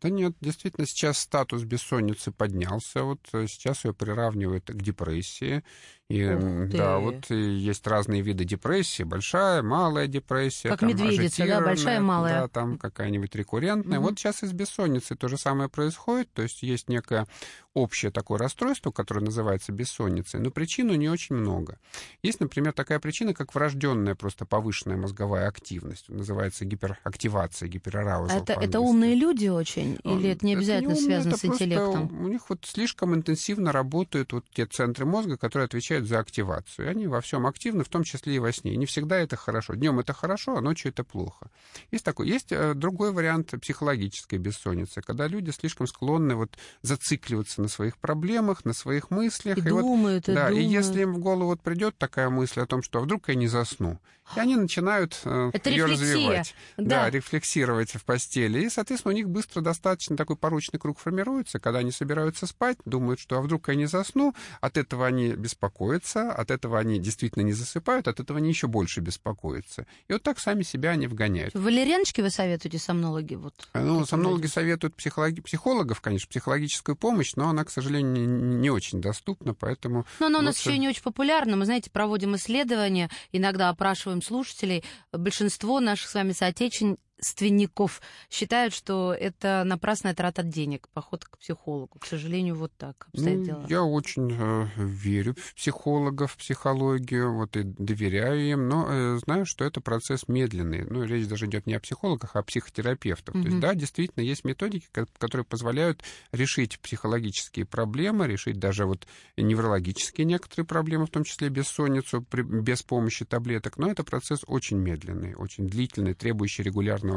[0.00, 3.02] Да нет, действительно, сейчас статус бессонницы поднялся.
[3.02, 5.62] Вот э, сейчас ее приравнивают к депрессии.
[6.10, 6.26] И,
[6.72, 9.04] да, вот и есть разные виды депрессии.
[9.04, 10.68] Большая, малая депрессия.
[10.70, 12.42] Как там, медведица, да, большая, малая.
[12.42, 13.98] Да, там какая-нибудь рекуррентная.
[14.00, 14.08] Мгм.
[14.08, 16.28] Вот сейчас и с бессонницей то же самое происходит.
[16.32, 17.26] То есть есть некое
[17.74, 21.78] общее такое расстройство, которое называется бессонницей, но причин у нее очень много.
[22.24, 26.08] Есть, например, такая причина, как врожденная просто повышенная мозговая активность.
[26.08, 28.36] Называется гиперактивация, гиперараузал.
[28.36, 29.92] А это, это умные люди очень?
[30.02, 32.24] Или Он- это не обязательно умные, связано это с интеллектом?
[32.24, 36.86] У них вот слишком интенсивно работают вот те центры мозга, которые отвечают за активацию.
[36.86, 38.74] И они во всем активны, в том числе и во сне.
[38.74, 39.74] И не всегда это хорошо.
[39.74, 41.50] Днем это хорошо, а ночью это плохо.
[41.90, 42.28] Есть такой.
[42.28, 48.64] Есть э, другой вариант психологической бессонницы, когда люди слишком склонны вот зацикливаться на своих проблемах,
[48.64, 49.58] на своих мыслях.
[49.58, 50.66] И вот думают, и да, думают.
[50.66, 53.34] и если им в голову вот придет такая мысль о том, что а вдруг я
[53.34, 53.98] не засну,
[54.36, 56.54] и они начинают э, Это ее рефлексия, развивать.
[56.76, 57.10] да.
[57.10, 58.60] рефлексировать в постели.
[58.64, 63.20] И, соответственно, у них быстро достаточно такой порочный круг формируется, когда они собираются спать, думают,
[63.20, 67.52] что а вдруг я не засну, от этого они беспокоятся, от этого они действительно не
[67.52, 69.86] засыпают, от этого они еще больше беспокоятся.
[70.08, 71.54] И вот так сами себя они вгоняют.
[71.54, 73.34] Валерьяночки вы советуете сомнологи?
[73.34, 74.52] Вот, Ну, таким сомнологи людям?
[74.52, 80.06] советуют психологи- психологов, конечно, психологическую помощь, но она, к сожалению, не, очень доступна, поэтому...
[80.18, 81.56] Но она у нас лучше- еще и не очень популярна.
[81.56, 84.84] Мы, знаете, проводим исследования, иногда опрашиваем слушателей.
[85.12, 91.98] Большинство наших с вами соотечен- ственников считают, что это напрасная трата денег, поход к психологу.
[91.98, 93.66] К сожалению, вот так обстоят Ну, дела.
[93.68, 99.46] я очень э, верю в психологов, в психологию, вот и доверяю им, но э, знаю,
[99.46, 100.84] что это процесс медленный.
[100.88, 103.34] Ну, речь даже идет не о психологах, а о психотерапевтах.
[103.34, 106.02] То есть, да, действительно, есть методики, ко- которые позволяют
[106.32, 109.06] решить психологические проблемы, решить даже вот
[109.36, 113.76] неврологические некоторые проблемы, в том числе бессонницу, при- без помощи таблеток.
[113.78, 117.09] Но это процесс очень медленный, очень длительный, требующий регулярного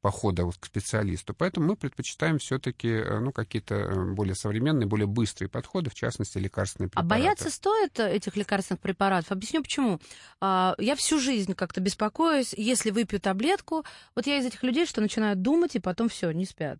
[0.00, 1.34] похода вот к специалисту.
[1.34, 6.88] Поэтому мы предпочитаем все-таки ну, какие-то э, более современные, более быстрые подходы, в частности, лекарственные
[6.94, 7.08] А препараты.
[7.08, 9.32] бояться стоит э, этих лекарственных препаратов?
[9.32, 10.00] Объясню почему.
[10.40, 13.84] А, Я всю жизнь как-то беспокоюсь, если выпью таблетку,
[14.14, 16.78] вот я из этих людей, что начинают думать, и потом все, не спят.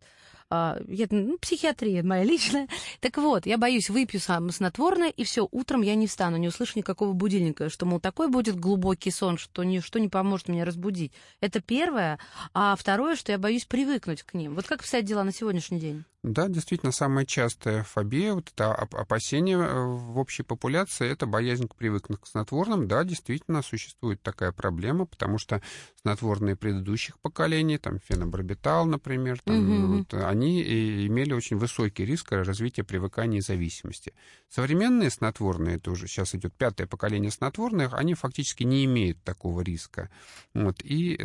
[0.51, 2.69] А, я- ну, психиатрия моя личная.
[3.01, 6.73] Так вот, я боюсь, выпью сам снотворное, и все, утром я не встану, не услышу
[6.79, 11.13] никакого будильника, что, мол, такой будет глубокий сон, что ничто не поможет меня разбудить.
[11.41, 12.19] Это первое.
[12.55, 14.55] А второе, что я боюсь привыкнуть к ним.
[14.55, 16.05] Вот как обстоят дела на сегодняшний день?
[16.25, 21.69] Да, действительно, самая частая фобия, вот это оп- опасение э, в общей популяции, это боязнь
[21.69, 22.89] к привыкнуть к снотворным.
[22.89, 25.63] Да, действительно, существует такая проблема, потому что
[26.03, 29.99] снотворные предыдущих поколений, там фенобарбитал, например, там, Мгм.
[29.99, 30.61] вот, они
[31.07, 34.13] имели очень высокий риск развития привыкания и зависимости.
[34.49, 40.11] Современные снотворные, это уже сейчас идет пятое поколение снотворных, они фактически не имеют такого риска.
[40.53, 41.17] Вот, и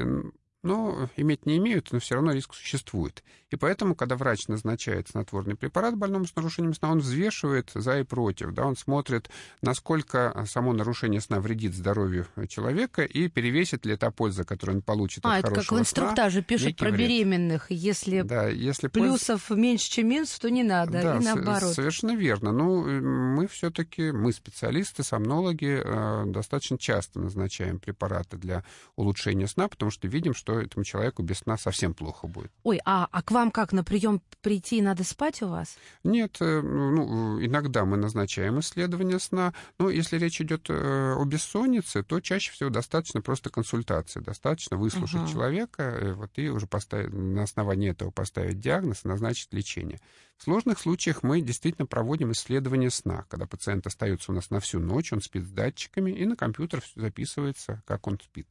[0.64, 3.24] но иметь не имеют, но все равно риск существует.
[3.50, 8.04] И поэтому, когда врач назначает снотворный препарат больному с нарушением сна, он взвешивает за и
[8.04, 8.52] против.
[8.54, 9.30] Да, он смотрит,
[9.62, 15.26] насколько само нарушение сна вредит здоровью человека и перевесит ли та польза, которую он получит
[15.26, 17.00] А, от это как хорошего в инструктаже сна, пишут про вред.
[17.00, 17.70] беременных.
[17.70, 21.02] Если Да, если польза- плюсов меньше, чем минусов, то не надо.
[21.02, 21.74] Да, и наоборот.
[21.74, 22.52] совершенно верно.
[22.52, 28.64] Ну, э, мы все-таки, мы специалисты, сомнологи, э, достаточно часто назначаем препараты для
[28.96, 32.52] улучшения сна, потому что видим, что этому человеку без сна совсем плохо будет.
[32.64, 35.78] Ой, а, а к вам как, на прием прийти надо спать у вас?
[36.04, 42.04] Нет, э, ну, иногда мы назначаем исследование сна, но если речь идет э, о бессоннице,
[42.04, 45.32] то чаще всего достаточно просто консультации, достаточно выслушать Ага.
[45.32, 50.00] человека, э, вот, и уже поставить, на основании этого поставить диагноз и назначить лечение.
[50.38, 54.80] В сложных случаях мы действительно проводим исследование сна, когда пациент остается у нас на всю
[54.80, 58.48] ночь, он спит с датчиками, и на компьютер записывается, как он спит.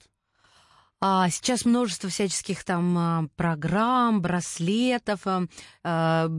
[1.04, 5.48] А сейчас множество всяческих там а, программ, браслетов, а,
[5.82, 6.30] а,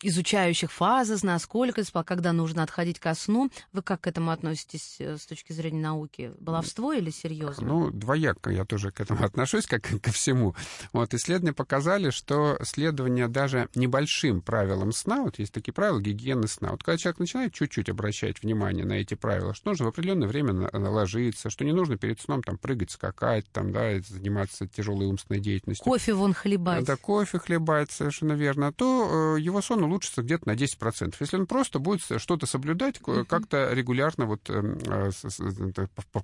[0.00, 3.50] изучающих фазы сна, сколько спал, когда нужно отходить ко сну.
[3.72, 6.32] Вы как к этому относитесь э, с точки зрения науки?
[6.38, 7.66] Баловство или серьезно?
[7.66, 10.54] Ну, двояко я тоже к этому отношусь, как ко всему.
[10.92, 16.70] Вот, исследования показали, что следование даже небольшим правилам сна, вот есть такие правила гигиены сна,
[16.70, 20.70] вот когда человек начинает чуть-чуть обращать внимание на эти правила, что нужно в определенное время
[20.72, 25.40] ложиться, что не нужно перед сном там прыгать, скакать, там, да, и заниматься тяжелой умственной
[25.40, 25.84] деятельностью.
[25.84, 26.84] Кофе вон хлебать.
[26.84, 31.14] Да, кофе хлебать, совершенно верно, то э, его сон улучшится где-то на 10%.
[31.18, 35.10] Если он просто будет что-то соблюдать, ко- как-то регулярно вот, эм, э,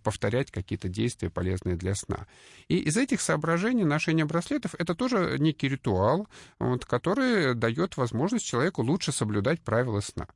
[0.03, 2.27] повторять какие-то действия, полезные для сна.
[2.69, 8.83] И из этих соображений ношение браслетов— это тоже некий ритуал, вот, который дает возможность человеку
[8.83, 10.27] лучше соблюдать правила сна.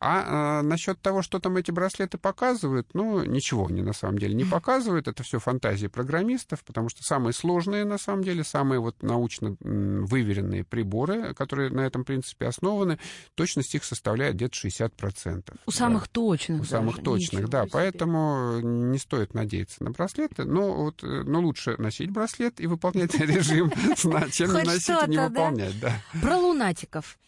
[0.00, 4.34] А э, насчет того, что там эти браслеты показывают, ну, ничего они на самом деле
[4.34, 5.08] не показывают.
[5.08, 10.64] Это все фантазии программистов, потому что самые сложные, на самом деле, самые вот научно выверенные
[10.64, 12.98] приборы, которые на этом принципе основаны,
[13.34, 15.52] точность их составляет где-то 60%.
[15.66, 15.76] У Да.
[15.76, 16.62] самых точных.
[16.62, 17.04] У самых даже.
[17.04, 17.62] точных, Ничего да.
[17.62, 17.70] себе.
[17.72, 23.14] Поэтому не стоит надеяться на браслеты, но, вот, э, но лучше носить браслет и выполнять
[23.18, 25.74] режим чем не носить и не выполнять.
[26.22, 27.18] Про лунатиков.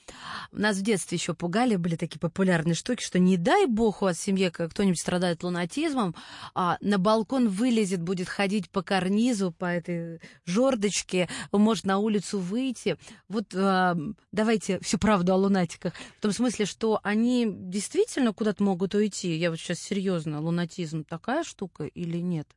[0.52, 4.18] Нас в детстве еще пугали, были такие популярные штуки, что не дай бог у вас
[4.18, 6.14] в семье кто-нибудь страдает лунатизмом,
[6.54, 12.96] а на балкон вылезет, будет ходить по карнизу, по этой жердочке, может на улицу выйти.
[13.28, 13.96] Вот а,
[14.32, 15.94] давайте всю правду о лунатиках.
[16.18, 19.34] В том смысле, что они действительно куда-то могут уйти.
[19.34, 22.48] Я вот сейчас серьезно, лунатизм такая штука или нет?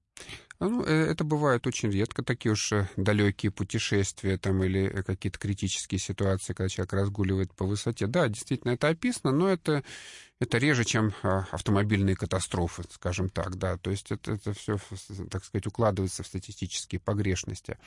[0.60, 6.00] Ну, э, это бывает очень редко, такие уж далекие путешествия там, или э, какие-то критические
[6.00, 8.08] ситуации, когда человек разгуливает по высоте.
[8.08, 9.84] Да, действительно, это описано, но это,
[10.40, 13.78] это реже, чем а, автомобильные катастрофы, скажем так, да.
[13.78, 14.78] То есть это, это все,
[15.30, 17.78] так сказать, укладывается в статистические погрешности.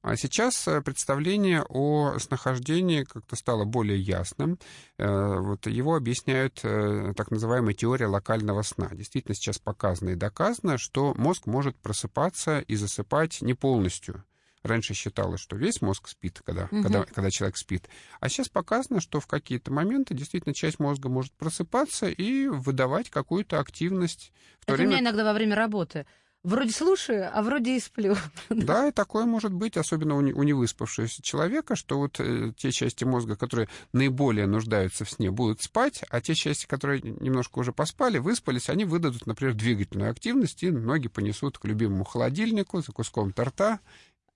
[0.00, 4.58] А сейчас э, представление о снахождении как-то стало более ясным.
[4.96, 8.90] Э, Вот его объясняют э, так называемая теория локального сна.
[8.92, 14.24] Действительно, сейчас показано и доказано, что мозг может просыпаться и засыпать не полностью.
[14.62, 16.82] Раньше считалось, что весь мозг спит, когда, Мгм.
[16.82, 17.88] когда, когда человек спит.
[18.20, 23.60] А сейчас показано, что в какие-то моменты действительно часть мозга может просыпаться и выдавать какую-то
[23.60, 24.32] активность.
[24.60, 26.06] В то Это у меня время иногда во время работы.
[26.44, 28.14] Вроде слушаю, а вроде и сплю.
[28.48, 33.34] Да, и такое может быть, особенно у невыспавшегося человека, что вот э, те части мозга,
[33.34, 38.70] которые наиболее нуждаются в сне, будут спать, а те части, которые немножко уже поспали, выспались,
[38.70, 43.80] они выдадут, например, двигательную активность, и ноги понесут к любимому холодильнику за куском торта.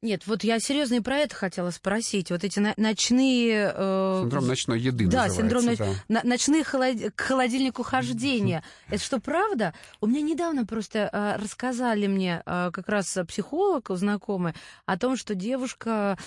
[0.02, 2.32] Нет, вот я серьезно и про это хотела спросить.
[2.32, 3.72] Вот эти ночные...
[3.72, 6.20] э, Синдром ночной еды Да, синдром ноч- да.
[6.24, 8.64] ночные холод- к холодильнику хождения.
[8.88, 9.74] Это что, правда?
[10.00, 14.54] У меня недавно просто э, рассказали мне э, как раз психолог знакомый
[14.86, 16.18] о том, что девушка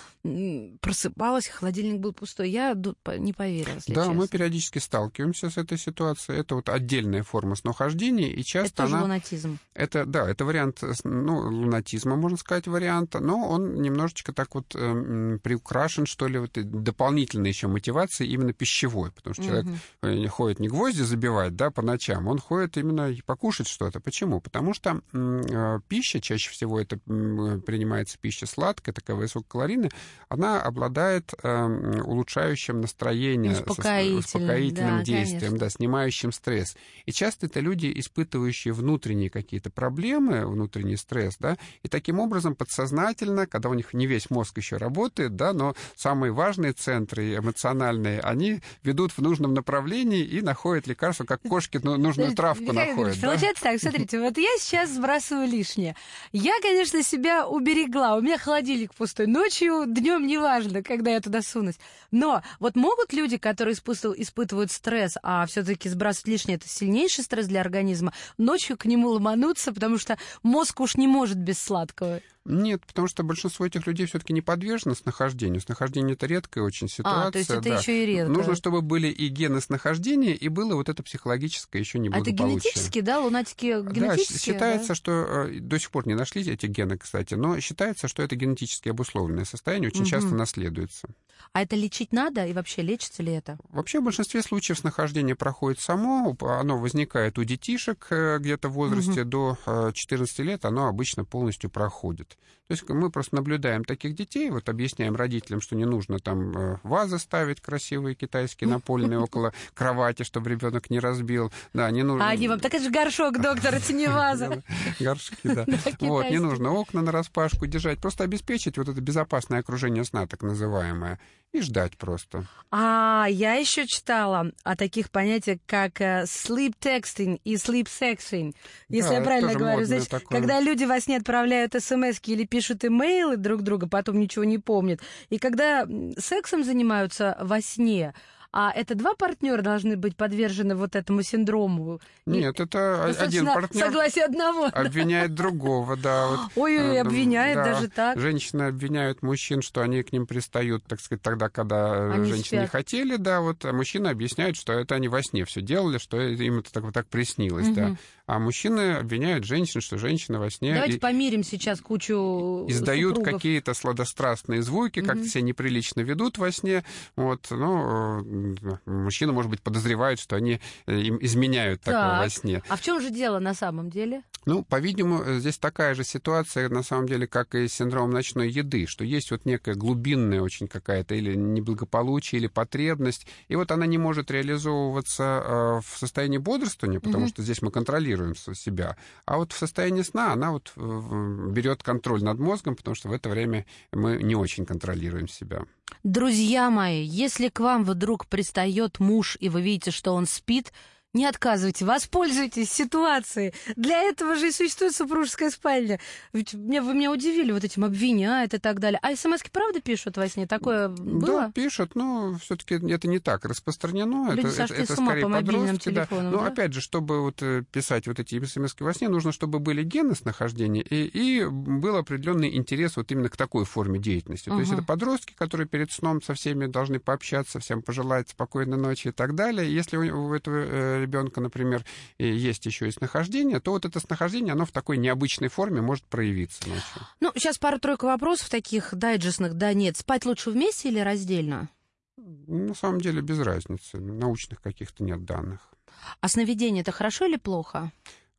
[0.79, 2.49] просыпалась, холодильник был пустой.
[2.51, 2.73] Я
[3.17, 4.13] не поверила, Да, честно.
[4.13, 6.39] мы периодически сталкиваемся с этой ситуацией.
[6.39, 9.01] Это вот отдельная форма снохождения, и Это часто тоже она...
[9.03, 9.59] лунатизм.
[9.73, 15.39] Это, да, это вариант, ну, лунатизма, можно сказать, варианта, но он немножечко так вот эм,
[15.41, 19.65] приукрашен, что ли, вот дополнительной еще мотивацией именно пищевой, потому что человек
[20.01, 23.99] э, не ходит не гвозди забивать, да, по ночам, он ходит именно покушать что-то.
[23.99, 24.41] Почему?
[24.41, 29.91] Потому что э, пища, чаще всего это м, принимается пища сладкая, такая высококалорийная,
[30.29, 35.57] она обладает эм, улучшающим настроение, со- Успокоительным, успокоительным да, действием, конечно.
[35.59, 36.75] да, снимающим стресс.
[37.05, 43.47] И часто это люди, испытывающие внутренние какие-то проблемы, внутренний стресс, да, и таким образом подсознательно,
[43.55, 48.59] когда у них не весь мозг еще работает, да, но самые важные центры эмоциональные, они
[48.83, 53.21] ведут в нужном направлении и находят лекарство, как кошки ну, нужную Подождите, травку Михаил находят.
[53.21, 53.27] Да.
[53.27, 55.95] Получается так, смотрите, вот я сейчас сбрасываю лишнее.
[56.33, 58.17] Я, конечно, себя уберегла.
[58.17, 59.27] У меня холодильник пустой.
[59.27, 61.79] Ночью, днем, неважно, когда я туда сунусь.
[62.11, 67.47] Но вот могут люди, которые испытывают, испытывают стресс, а все-таки сбрасывать лишнее это сильнейший стресс
[67.47, 72.19] для организма, ночью к нему ломануться, потому что мозг уж не может без сладкого.
[72.45, 75.61] Нет, потому что большинство этих людей все-таки не подвержено снахождению.
[75.61, 77.27] Снахождение это редкая очень ситуация.
[77.27, 77.79] А, то есть это да.
[77.79, 78.31] еще и редко.
[78.31, 83.01] Нужно, чтобы были и гены снахождения, и было вот это психологическое еще А это генетически,
[83.01, 83.19] да?
[83.19, 84.37] Лунатики Да, генетические?
[84.37, 85.11] щ- считается, что
[85.47, 89.45] э, до сих пор не нашли эти гены, кстати, но считается, что это генетически обусловленное
[89.45, 90.09] состояние, очень Мгм.
[90.09, 91.07] часто наследуется.
[91.53, 92.45] А это лечить надо?
[92.45, 93.57] И вообще лечится ли это?
[93.69, 99.23] Вообще в большинстве случаев снахождение проходит само, оно возникает у детишек э, где-то в возрасте
[99.23, 102.37] до э, 14 лет, оно обычно полностью проходит.
[102.67, 106.77] То есть мы просто наблюдаем таких детей, вот объясняем родителям, что не нужно там э,
[106.81, 111.51] вазы ставить красивые китайские напольные около кровати, чтобы ребенок не разбил.
[111.73, 112.27] Да, не нужно.
[112.27, 114.63] А они вам, так это же горшок, доктор, это не ваза.
[114.99, 115.65] Горшки, да.
[115.99, 120.41] Вот, не нужно окна на распашку держать, просто обеспечить вот это безопасное окружение сна, так
[120.41, 121.19] называемое,
[121.55, 122.45] и ждать просто.
[122.69, 128.53] А я еще читала о таких понятиях, как э, sleep texting и sleep sexting.
[128.89, 130.37] Если Да, я правильно говорю, значит, такое.
[130.39, 134.99] когда люди во сне отправляют смс или пишут имейлы друг другу, потом ничего не помнят.
[135.29, 138.13] И когда сексом занимаются во сне,
[138.57, 141.99] а это два партнера должны быть подвержены вот этому синдрому.
[142.25, 144.69] Нет, это один достаточно партнер Согласие одного.
[144.71, 146.27] обвиняет другого, да.
[146.29, 147.65] Вот, Ой-ой, э, обвиняет да.
[147.65, 148.17] даже так.
[148.17, 152.67] Женщины обвиняют мужчин, что они к ним пристают, так сказать, тогда, когда Они женщины не
[152.67, 152.71] спят.
[152.71, 156.59] хотели, да, вот, а мужчины объясняют, что это они во сне все делали, что им
[156.59, 157.97] это так, вот так приснилось, да.
[158.27, 163.75] А мужчины обвиняют женщин, что женщина во сне Давайте и- помирим сейчас кучу издают какие-то
[163.75, 165.27] сладострастные звуки, как-то Мгм.
[165.27, 166.83] себя неприлично ведут во сне.
[167.15, 168.55] Вот, ну,
[168.87, 172.23] мужчина, может быть, подозревает, что они э, им изменяют такое Так.
[172.23, 172.63] во сне.
[172.67, 174.23] А в чем же дело на самом деле?
[174.45, 178.85] Ну, по-видимому, здесь такая же ситуация, на самом деле, как и с синдромом ночной еды,
[178.87, 183.97] что есть вот некая глубинная очень какая-то или неблагополучие, или потребность, и вот она не
[183.97, 187.29] может реализовываться э, в состоянии бодрствования, потому Мгм.
[187.29, 192.23] что здесь мы контролируем себя, а вот в состоянии сна она вот э, берет контроль
[192.23, 195.63] над мозгом, потому что в это время мы не очень контролируем себя.
[196.03, 200.71] Друзья мои, если к вам вдруг пристает муж, и вы видите, что он спит,
[201.15, 203.53] не отказывайте, воспользуйтесь ситуацией.
[203.75, 205.99] Для этого же и существует супружеская спальня.
[206.33, 208.99] Ведь мне, вы меня удивили вот этим обвиняет и так далее.
[209.01, 210.45] А смс правда пишут во сне?
[210.45, 211.51] Такое Да, было?
[211.53, 214.31] пишут, но все-таки это не так распространено.
[214.31, 216.05] Люди это, сошли это, это с ума скорее по мобильным подростки, да.
[216.05, 216.47] телефонам, Но да?
[216.47, 220.15] опять же, чтобы вот э, писать вот эти смс во сне, нужно, чтобы были гены
[220.15, 224.49] с нахождения, и, и был определенный интерес вот именно к такой форме деятельности.
[224.49, 229.07] То есть это подростки, которые перед сном со всеми должны пообщаться, всем пожелать спокойной ночи
[229.07, 229.73] и так далее.
[229.73, 231.85] Если у, у этого ребенка, например,
[232.19, 236.67] есть еще и снахождение, то вот это снахождение, оно в такой необычной форме может проявиться
[236.67, 237.01] ночью.
[237.19, 239.53] Ну, сейчас пару-тройку вопросов таких дайджестных.
[239.53, 239.97] Да, нет.
[239.97, 241.69] Спать лучше вместе или раздельно?
[242.17, 245.73] На самом деле без разницы, научных каких-то нет данных.
[246.21, 247.91] А сновидение это хорошо или плохо?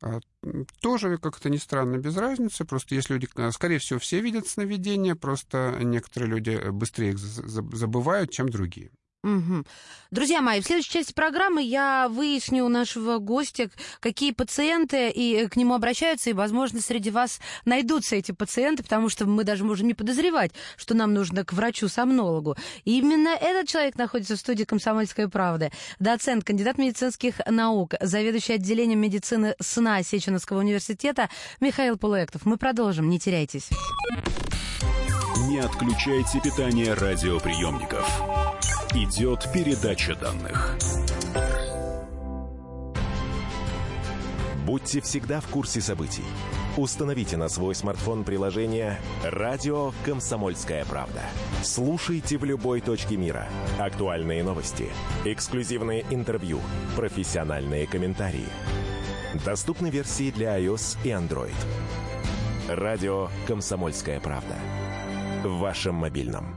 [0.03, 0.21] А,
[0.81, 2.65] Тоже, как-то ни странно, без разницы.
[2.65, 7.47] Просто есть люди, скорее всего, все видят сновидения, просто некоторые люди э, быстрее их за-
[7.49, 8.91] за- забывают, чем другие.
[9.27, 9.65] Угу.
[10.13, 15.57] Друзья мои, в следующей части программы я выясню у нашего гостя, какие пациенты и к
[15.57, 19.95] нему обращаются, и, возможно, среди вас найдутся эти пациенты, потому что мы даже можем не
[19.95, 22.57] подозревать, что нам нужно к врачу-сомнологу.
[22.85, 25.73] И именно этот человек находится в студии «Комсомольская правда».
[25.99, 31.29] Доцент, кандидат медицинских наук, заведующий отделением медицины сна Сеченовского университета
[31.61, 32.47] Михаил Полуэктов.
[32.47, 33.71] Мы продолжим, не теряйтесь.
[35.49, 38.56] Не отключайте питание радиоприемников.
[38.99, 40.75] Идет передача данных.
[44.65, 46.25] Будьте всегда в курсе событий.
[46.79, 51.21] Установите на свой смартфон приложение «Радио Комсомольская правда».
[51.63, 53.47] Слушайте в любой точке мира.
[53.79, 54.89] Актуальные новости,
[55.27, 56.59] эксклюзивные интервью,
[56.97, 58.49] профессиональные комментарии.
[59.45, 61.53] Доступны версии для iOS и Android.
[62.67, 64.55] «Радио Комсомольская правда»
[65.45, 66.57] в вашем мобильном.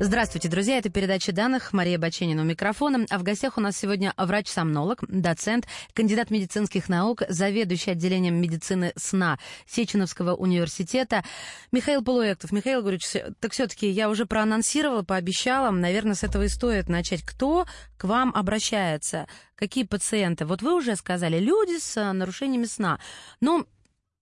[0.00, 0.78] Здравствуйте, друзья.
[0.78, 1.72] Это передача данных.
[1.72, 3.04] Мария Баченина у микрофона.
[3.10, 9.40] А в гостях у нас сегодня врач-сомнолог, доцент, кандидат медицинских наук, заведующий отделением медицины сна
[9.66, 11.24] Сеченовского университета
[11.72, 12.52] Михаил Полуэктов.
[12.52, 15.72] Михаил Григорьевич, так все-таки я уже проанонсировала, пообещала.
[15.72, 17.24] Наверное, с этого и стоит начать.
[17.24, 19.26] Кто к вам обращается?
[19.56, 20.46] Какие пациенты?
[20.46, 23.00] Вот вы уже сказали, люди с нарушениями сна.
[23.40, 23.66] Но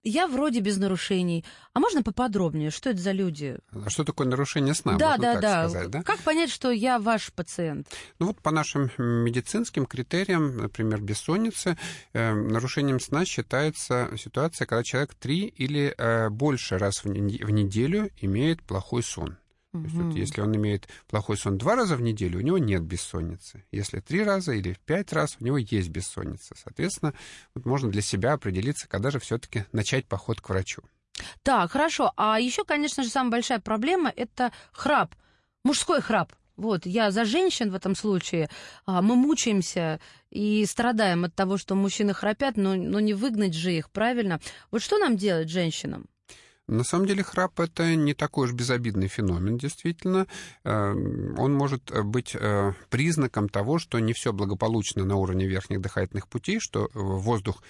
[0.09, 1.45] я вроде без нарушений.
[1.73, 3.59] А можно поподробнее, что это за люди?
[3.85, 4.97] А что такое нарушение сна?
[4.97, 5.69] Да, Можно да, да.
[5.69, 6.03] сказать, да.
[6.03, 7.89] Как понять, что я ваш пациент?
[8.19, 11.77] Ну вот по нашим медицинским критериям, например, бессонницы,
[12.13, 17.51] э, нарушением сна считается ситуация, когда человек три или э, больше раз в, не- в
[17.51, 19.37] неделю имеет плохой сон.
[19.83, 22.83] То есть вот если он имеет плохой сон два раза в неделю, у него нет
[22.83, 23.65] бессонницы.
[23.71, 26.55] Если три раза или пять раз, у него есть бессонница.
[26.57, 27.15] Соответственно,
[27.55, 30.83] вот можно для себя определиться, когда же все-таки начать поход к врачу.
[31.43, 32.13] Так, хорошо.
[32.17, 35.15] А еще, конечно же, самая большая проблема– это храп.
[35.65, 36.33] Мужской храп.
[36.57, 38.49] Вот, я за женщин в этом случае.
[38.87, 40.01] А, Мы мучаемся
[40.31, 44.41] и страдаем от того, что мужчины храпят, но, но не выгнать же их, правильно?
[44.71, 46.07] Вот что нам делать женщинам?
[46.69, 50.27] На самом деле храп это не такой уж безобидный феномен, действительно.
[50.65, 50.93] Э,
[51.39, 56.59] Он может быть э, признаком того, что не все благополучно на уровне верхних дыхательных путей,
[56.59, 57.63] что э, воздух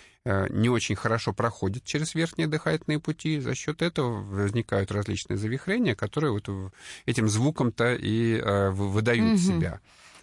[0.51, 3.39] не очень хорошо проходит через верхние дыхательные пути.
[3.39, 6.51] За счет этого возникают различные завихрения, которые вот
[7.05, 8.41] этим звуком-то и
[8.73, 9.39] вы- выдают Мгм.
[9.39, 9.81] себя.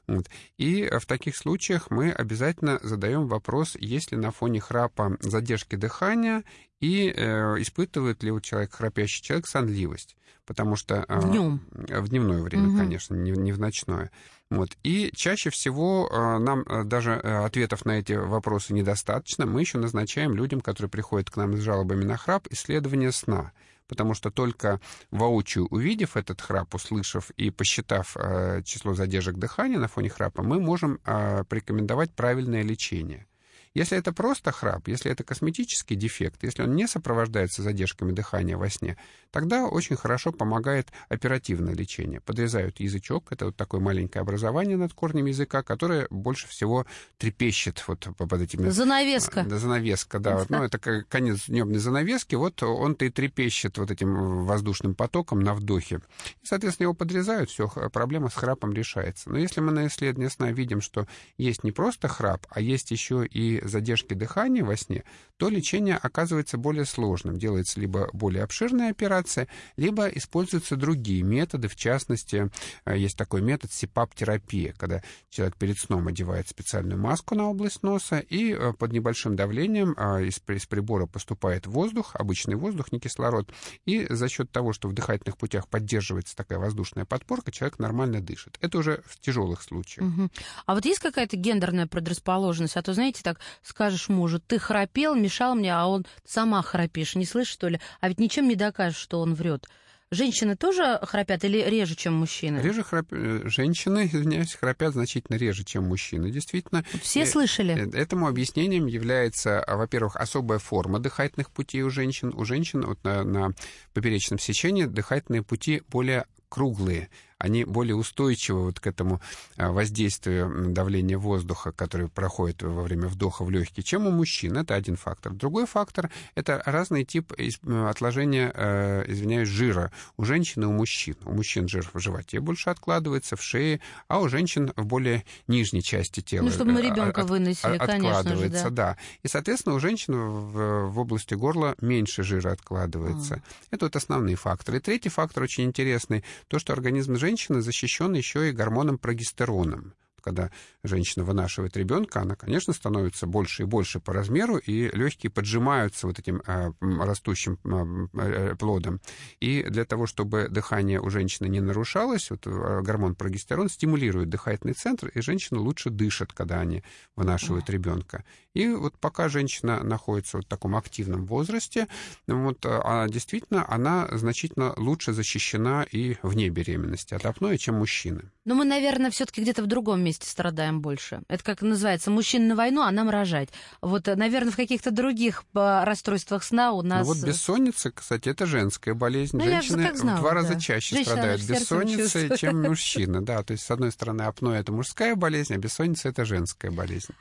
[0.07, 0.29] Вот.
[0.57, 5.75] И э, в таких случаях мы обязательно задаем вопрос, есть ли на фоне храпа задержки
[5.75, 6.43] дыхания
[6.81, 10.15] и э, испытывает ли у человека, храпящий человек, сонливость.
[10.45, 11.05] Потому что...
[11.07, 11.61] э, Днем.
[11.71, 12.77] В дневное время, Мгм.
[12.77, 14.11] конечно, не, не в ночное.
[14.49, 14.71] Вот.
[14.83, 19.45] И чаще всего э, нам э, даже э, ответов на эти вопросы недостаточно.
[19.45, 23.53] Мы еще назначаем людям, которые приходят к нам с жалобами на храп, исследование сна.
[23.93, 24.79] Потому что только
[25.11, 30.59] воочию увидев этот храп, услышав и посчитав э, число задержек дыхания на фоне храпа, мы
[30.59, 33.27] можем э, порекомендовать правильное лечение.
[33.73, 38.69] Если это просто храп, если это косметический дефект, если он не сопровождается задержками дыхания во
[38.69, 38.97] сне,
[39.31, 42.21] тогда очень хорошо помогает оперативное лечение.
[42.21, 46.85] Подрезают язычок, это вот такое маленькое образование над корнем языка, которое больше всего
[47.17, 48.69] трепещет вот под этими...
[48.69, 49.43] Занавеска.
[49.43, 50.37] Да, занавеска, да.
[50.37, 55.39] Вот, ну, это как конец дневной занавески, вот он-то и трепещет вот этим воздушным потоком
[55.39, 56.01] на вдохе.
[56.43, 59.31] И, соответственно, его подрезают, все, проблема с храпом решается.
[59.31, 61.07] Но если мы на исследовании сна видим, что
[61.37, 65.03] есть не просто храп, а есть еще и задержки дыхания во сне,
[65.37, 67.37] то лечение оказывается более сложным.
[67.37, 69.47] Делается либо более обширная операция,
[69.77, 71.67] либо используются другие методы.
[71.67, 72.49] В частности,
[72.85, 78.19] э, есть такой метод СИПАП-терапия, когда человек перед сном одевает специальную маску на область носа,
[78.19, 83.51] и э, под небольшим давлением э, из из прибора поступает воздух, обычный воздух, не кислород,
[83.85, 88.57] и за счет того, что в дыхательных путях поддерживается такая воздушная подпорка, человек нормально дышит.
[88.61, 90.07] Это уже в тяжелых случаях.
[90.07, 90.31] Мгм.
[90.65, 92.77] А вот есть какая-то гендерная предрасположенность?
[92.77, 97.25] А то, знаете, так скажешь мужу, ты храпел, мешал мне, а он сама храпишь, не
[97.25, 97.79] слышишь, что ли?
[97.99, 99.67] А ведь ничем не докажешь, что он врет.
[100.11, 102.59] Женщины тоже храпят или реже, чем мужчины?
[102.59, 106.29] Реже храп- э, женщины, извиняюсь, храпят значительно реже, чем мужчины.
[106.29, 107.73] Действительно, Все э, слышали?
[107.73, 112.31] Э, Этому объяснением является, а, во-первых, особая форма дыхательных путей у женщин.
[112.35, 113.53] У женщин вот на, на
[113.93, 117.09] поперечном сечении дыхательные пути более круглые,
[117.43, 119.19] они более устойчивы вот к этому
[119.57, 124.57] а, воздействию давления воздуха, которое проходит во время вдоха в легкие, чем у мужчин.
[124.57, 125.33] Это один фактор.
[125.33, 127.33] Другой фактор— это разный тип
[127.67, 131.17] отложения, э, извиняюсь, жира у женщин и у мужчин.
[131.25, 135.83] У мужчин жир в животе больше откладывается, в шее, а у женщин в более нижней
[135.83, 136.45] части тела.
[136.45, 138.91] Ну, чтобы мы э, ребенка от- выносили, от- конечно же, откладывается, да.
[138.91, 138.97] да.
[139.23, 143.41] И, соответственно, у женщин в, в области горла меньше жира откладывается.
[143.69, 144.77] Это вот основные факторы.
[144.77, 149.93] И третий фактор очень интересный, то, что организм женщины защищен еще и гормоном прогестероном.
[150.23, 150.51] Когда
[150.83, 156.17] женщина вынашивает ребенка, она, конечно, становится больше и больше по размеру, и легкие поджимаются вот
[156.17, 159.01] этим э, м, растущим м, э, плодом.
[159.41, 164.73] И для того, чтобы дыхание у женщины не нарушалось, вот, э, гормон прогестерон стимулирует дыхательный
[164.73, 166.83] центр, и женщина лучше дышит, когда они
[167.17, 168.23] вынашивают ребенка.
[168.53, 171.87] И вот пока женщина находится вот в таком активном возрасте,
[172.27, 178.31] вот, а действительно она значительно лучше защищена и вне беременности от апноэ, чем мужчины.
[178.45, 181.21] Но мы, наверное, все-таки где-то в другом месте страдаем больше.
[181.27, 183.49] Это как называется, мужчин на войну, а нам рожать.
[183.81, 187.07] Вот, э, наверное, в каких-то других э, расстройствах сна у нас...
[187.07, 189.37] Ну вот бессонница, кстати, это женская болезнь.
[189.37, 190.35] Ну, я Женщины как знала, в два да.
[190.35, 193.21] раза чаще Женщина, страдают бессонницей, чем мужчины.
[193.21, 197.13] Да, то есть, с одной стороны, апноэ это мужская болезнь, а бессонница это женская болезнь.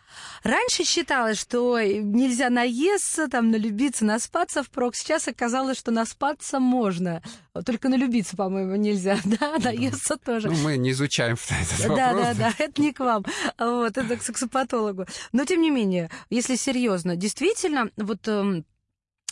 [0.43, 4.97] Раньше считалось, что нельзя наесться, там, налюбиться, наспаться впрок.
[4.97, 7.23] Сейчас оказалось, что наспаться можно.
[7.65, 9.19] Только налюбиться, по-моему, нельзя.
[9.41, 10.51] Да, наесться тоже.
[10.51, 12.23] Ну, мы не изучаем этот Да, вопрос.
[12.23, 13.25] да, да, это не к вам,
[13.59, 15.07] вот, это к сексопатологу.
[15.33, 18.65] Но, тем не менее, если серьезно, действительно, вот эм,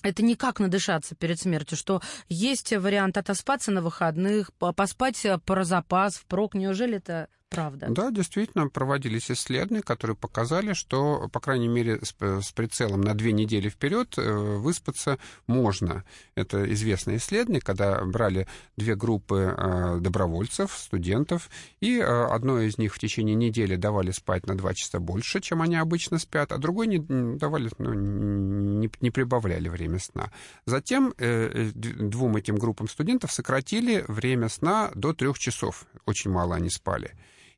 [0.03, 5.65] это никак надышаться перед смертью, что есть вариант отоспаться на выходных, по- поспать э, про
[5.65, 6.55] запас, впрок.
[6.55, 7.89] Неужели это правда?
[7.91, 13.33] Да, действительно, проводились исследования, которые показали, что, по крайней мере, с, с прицелом на две
[13.33, 16.05] недели вперед э, выспаться можно.
[16.37, 18.47] Это известное исследование, когда брали
[18.77, 24.47] две группы э, добровольцев, студентов, и э, одной из них в течение недели давали спать
[24.47, 26.99] на два часа больше, чем они обычно спят, а другой не
[27.37, 30.31] давали, ну, не, не прибавляли время сна.
[30.67, 35.87] Затем двум этим группам студентов сократили время сна до трех часов.
[36.07, 37.13] Очень мало они спали.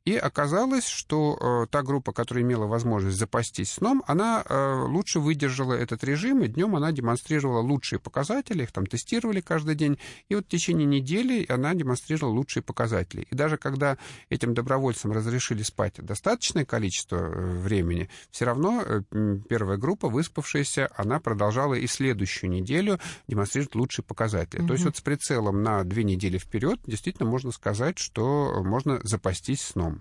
[0.05, 5.73] И оказалось, что э, та группа, которая имела возможность запастись сном, она э, лучше выдержала
[5.73, 9.97] этот режим, и днем она демонстрировала лучшие показатели, их там тестировали каждый день,
[10.27, 13.27] и вот в течение недели она демонстрировала лучшие показатели.
[13.31, 13.97] И даже когда
[14.27, 19.03] этим добровольцам разрешили спать достаточное количество э, времени, все равно э,
[19.47, 22.99] первая группа, выспавшаяся, она продолжала и следующую неделю
[23.29, 24.67] демонстрировать лучшие показатели.
[24.67, 29.61] То есть вот с прицелом на две недели вперед действительно можно сказать, что можно запастись
[29.61, 29.92] сном.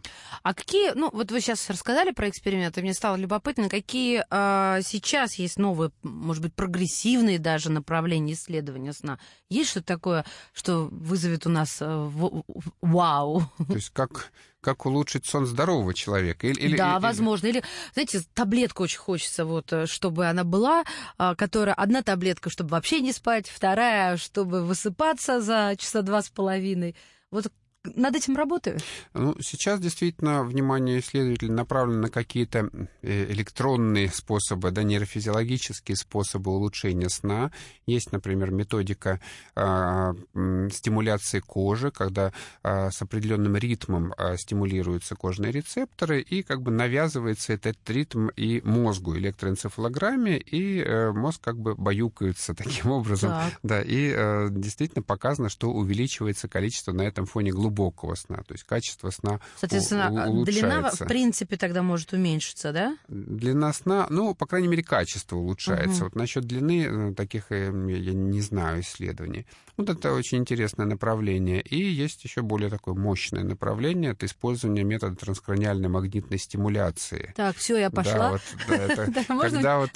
[0.43, 5.34] А какие, ну вот вы сейчас рассказали про эксперименты, мне стало любопытно, какие а, сейчас
[5.34, 9.18] есть новые, может быть, прогрессивные даже направления исследования сна?
[9.49, 13.43] Есть что-то такое, что вызовет у нас э, в- в- вау?
[13.66, 16.47] То есть как, как улучшить сон здорового человека?
[16.47, 17.47] Или, или- да, или- возможно.
[17.47, 17.62] Или,
[17.95, 20.84] знаете, таблетку очень хочется, вот, э, чтобы она была,
[21.18, 26.28] а, которая одна таблетка, чтобы вообще не спать, вторая, чтобы высыпаться за часа два с
[26.30, 26.97] половиной.
[27.30, 27.51] Вот
[27.85, 28.78] над этим работаю.
[29.14, 32.70] Ну, сейчас действительно внимание исследователей направлено на какие-то
[33.03, 37.51] э, электронные способы, да, нейрофизиологические способы улучшения сна.
[37.87, 39.20] Есть, например, методика
[39.57, 46.70] м, стимуляции кожи, когда а, с определенным ритмом а, стимулируются кожные рецепторы, и как бы
[46.70, 53.30] навязывается этот ритм и мозгу, электроэнцефалограмме, и э, мозг как бы баюкается таким образом.
[53.30, 53.53] Так.
[53.62, 58.64] Да, и э, действительно показано, что увеличивается количество на этом фоне глубокого сна, то есть
[58.64, 61.05] качество сна Соответственно, у- а, у- длина, в улучшается.
[61.07, 62.97] принципе, тогда может уменьшиться, да?
[63.09, 65.97] Длина сна, ну, по крайней мере, качество улучшается.
[65.97, 66.05] Мгм.
[66.05, 69.47] Вот насчет длины э, таких э, я не знаю исследований.
[69.77, 71.62] Вот это очень интересное направление.
[71.62, 77.33] И есть еще более такое мощное направление, это использование метода транскраниальной магнитной стимуляции.
[77.37, 78.33] Так, все, я пошла.
[78.33, 79.91] вот, да, можно когда вот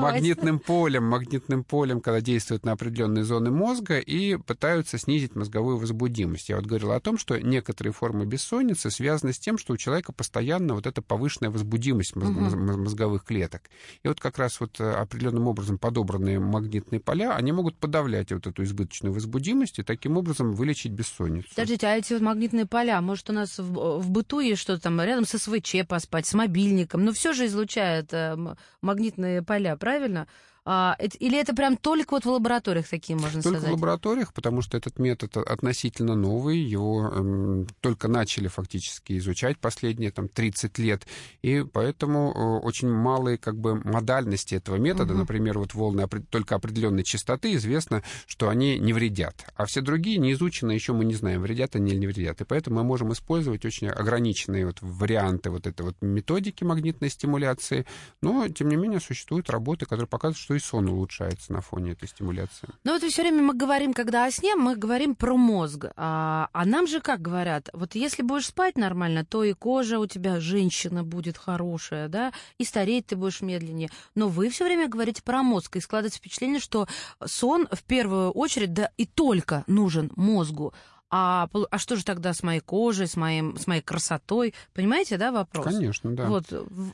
[0.00, 6.48] магнитным полем, магнитным полем, когда действуют на определенные зоны мозга и пытаются снизить мозговую возбудимость.
[6.48, 10.12] Я вот говорил о том, что некоторые формы бессонницы связаны с тем, что у человека
[10.12, 12.66] постоянно вот эта повышенная возбудимость моз- Мгм.
[12.66, 13.62] моз- мозговых клеток.
[14.02, 18.46] И вот как раз вот э, определенным образом подобранные магнитные поля, они могут подавлять вот
[18.46, 21.48] эту избыточную возбудимость и таким образом вылечить бессонницу.
[21.50, 25.00] Подождите, а эти вот магнитные поля, может, у нас в, в быту есть что-то там
[25.00, 28.36] рядом с СВЧ поспать, с мобильником, но все же излучает э,
[28.80, 30.26] магнитные поля, правильно?
[30.64, 33.70] А, это- или это прям только вот в лабораториях такие, можно Только сказать?
[33.70, 40.12] в лабораториях, потому что этот метод относительно новый, его эм, только начали фактически изучать последние
[40.12, 41.04] там, 30 лет,
[41.42, 47.02] и поэтому э, очень малые как бы модальности этого метода, например, вот волны только определенной
[47.02, 51.42] частоты, известно, что они не вредят, а все другие не изучены, еще мы не знаем,
[51.42, 55.66] вредят они или не вредят, и поэтому мы можем использовать очень ограниченные вот варианты вот
[55.66, 57.84] этой вот методики магнитной стимуляции,
[58.20, 62.08] но, тем не менее, существуют работы, которые показывают, что и сон улучшается на фоне этой
[62.08, 62.68] стимуляции.
[62.84, 65.86] Ну вот все время мы говорим, когда о сне, мы говорим про мозг.
[65.96, 70.06] А, а нам же как говорят, вот если будешь спать нормально, то и кожа у
[70.06, 73.90] тебя женщина будет хорошая, да, и стареть ты будешь медленнее.
[74.14, 76.86] Но вы все время говорите про мозг, и складывается впечатление, что
[77.24, 80.72] сон в первую очередь, да и только нужен мозгу.
[81.14, 84.54] А, а что же тогда с моей кожей, с, моим, с моей красотой?
[84.72, 85.66] Понимаете, да, вопрос?
[85.66, 86.26] Конечно, да.
[86.26, 86.46] Вот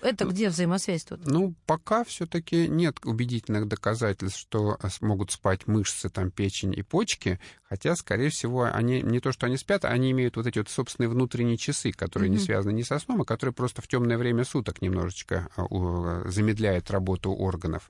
[0.02, 1.24] это где взаимосвязь тут?
[1.24, 7.38] Ну, пока все-таки нет убедительных доказательств, что э, смогут спать мышцы, там, печень и почки,
[7.68, 10.68] хотя, скорее всего, они не то, что они спят, а они имеют вот эти вот
[10.68, 14.42] собственные внутренние часы, которые не связаны ни со сном, а которые просто в темное время
[14.42, 17.88] суток немножечко э, э, замедляют работу органов.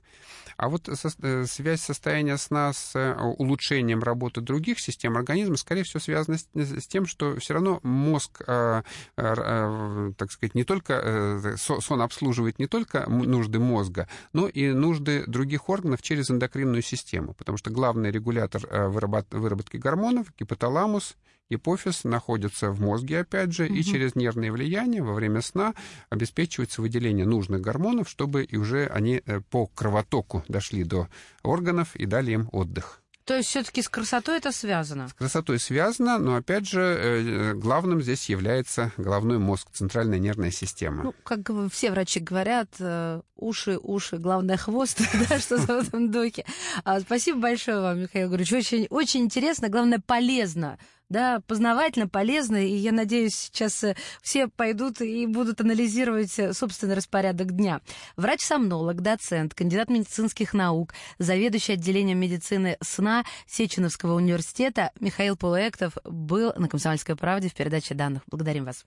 [0.57, 6.01] А вот э, связь состояния сна с э, улучшением работы других систем организма, скорее всего,
[6.01, 8.81] связана с, с тем, что все равно мозг, э,
[9.17, 14.47] э, э, так сказать, не только э, со- сон обслуживает не только нужды мозга, но
[14.47, 21.15] и нужды других органов через эндокринную систему, потому что главный регулятор э, выработки гормонов, гипоталамус,
[21.49, 25.73] гипофиз находятся в мозге, опять же, и через нервные влияния во время сна
[26.09, 31.07] обеспечивается выделение нужных гормонов, чтобы и уже они э, по кровотоку дошли до
[31.43, 33.01] органов и дали им отдых.
[33.29, 35.07] То есть все-таки с красотой это связано?
[35.07, 41.03] С красотой связано, но опять же э, главным здесь является головной мозг, центральная нервная система.
[41.03, 44.99] Ну, как все врачи говорят, э, уши, уши, главное хвост,
[45.29, 46.43] да, что в этом духе.
[46.83, 48.51] А, Спасибо большое вам, Михаил Гурич.
[48.51, 50.79] Очень, очень интересно, главное, полезно.
[51.09, 56.93] Да, познавательно, полезно, и я надеюсь, сейчас э, все пойдут и будут анализировать э, собственный
[56.93, 57.81] распорядок дня.
[58.15, 66.67] Врач-сомнолог, доцент, кандидат медицинских наук, заведующий отделением медицины сна Сеченовского университета Михаил Полуэктов был на
[66.67, 68.21] «Комсомольской правде» в передаче данных.
[68.27, 68.85] Благодарим вас.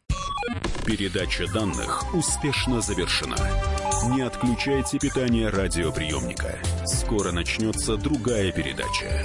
[0.87, 3.37] Передача данных успешно завершена.
[4.15, 6.59] Не отключайте питание радиоприемника.
[6.85, 9.25] Скоро начнется другая передача.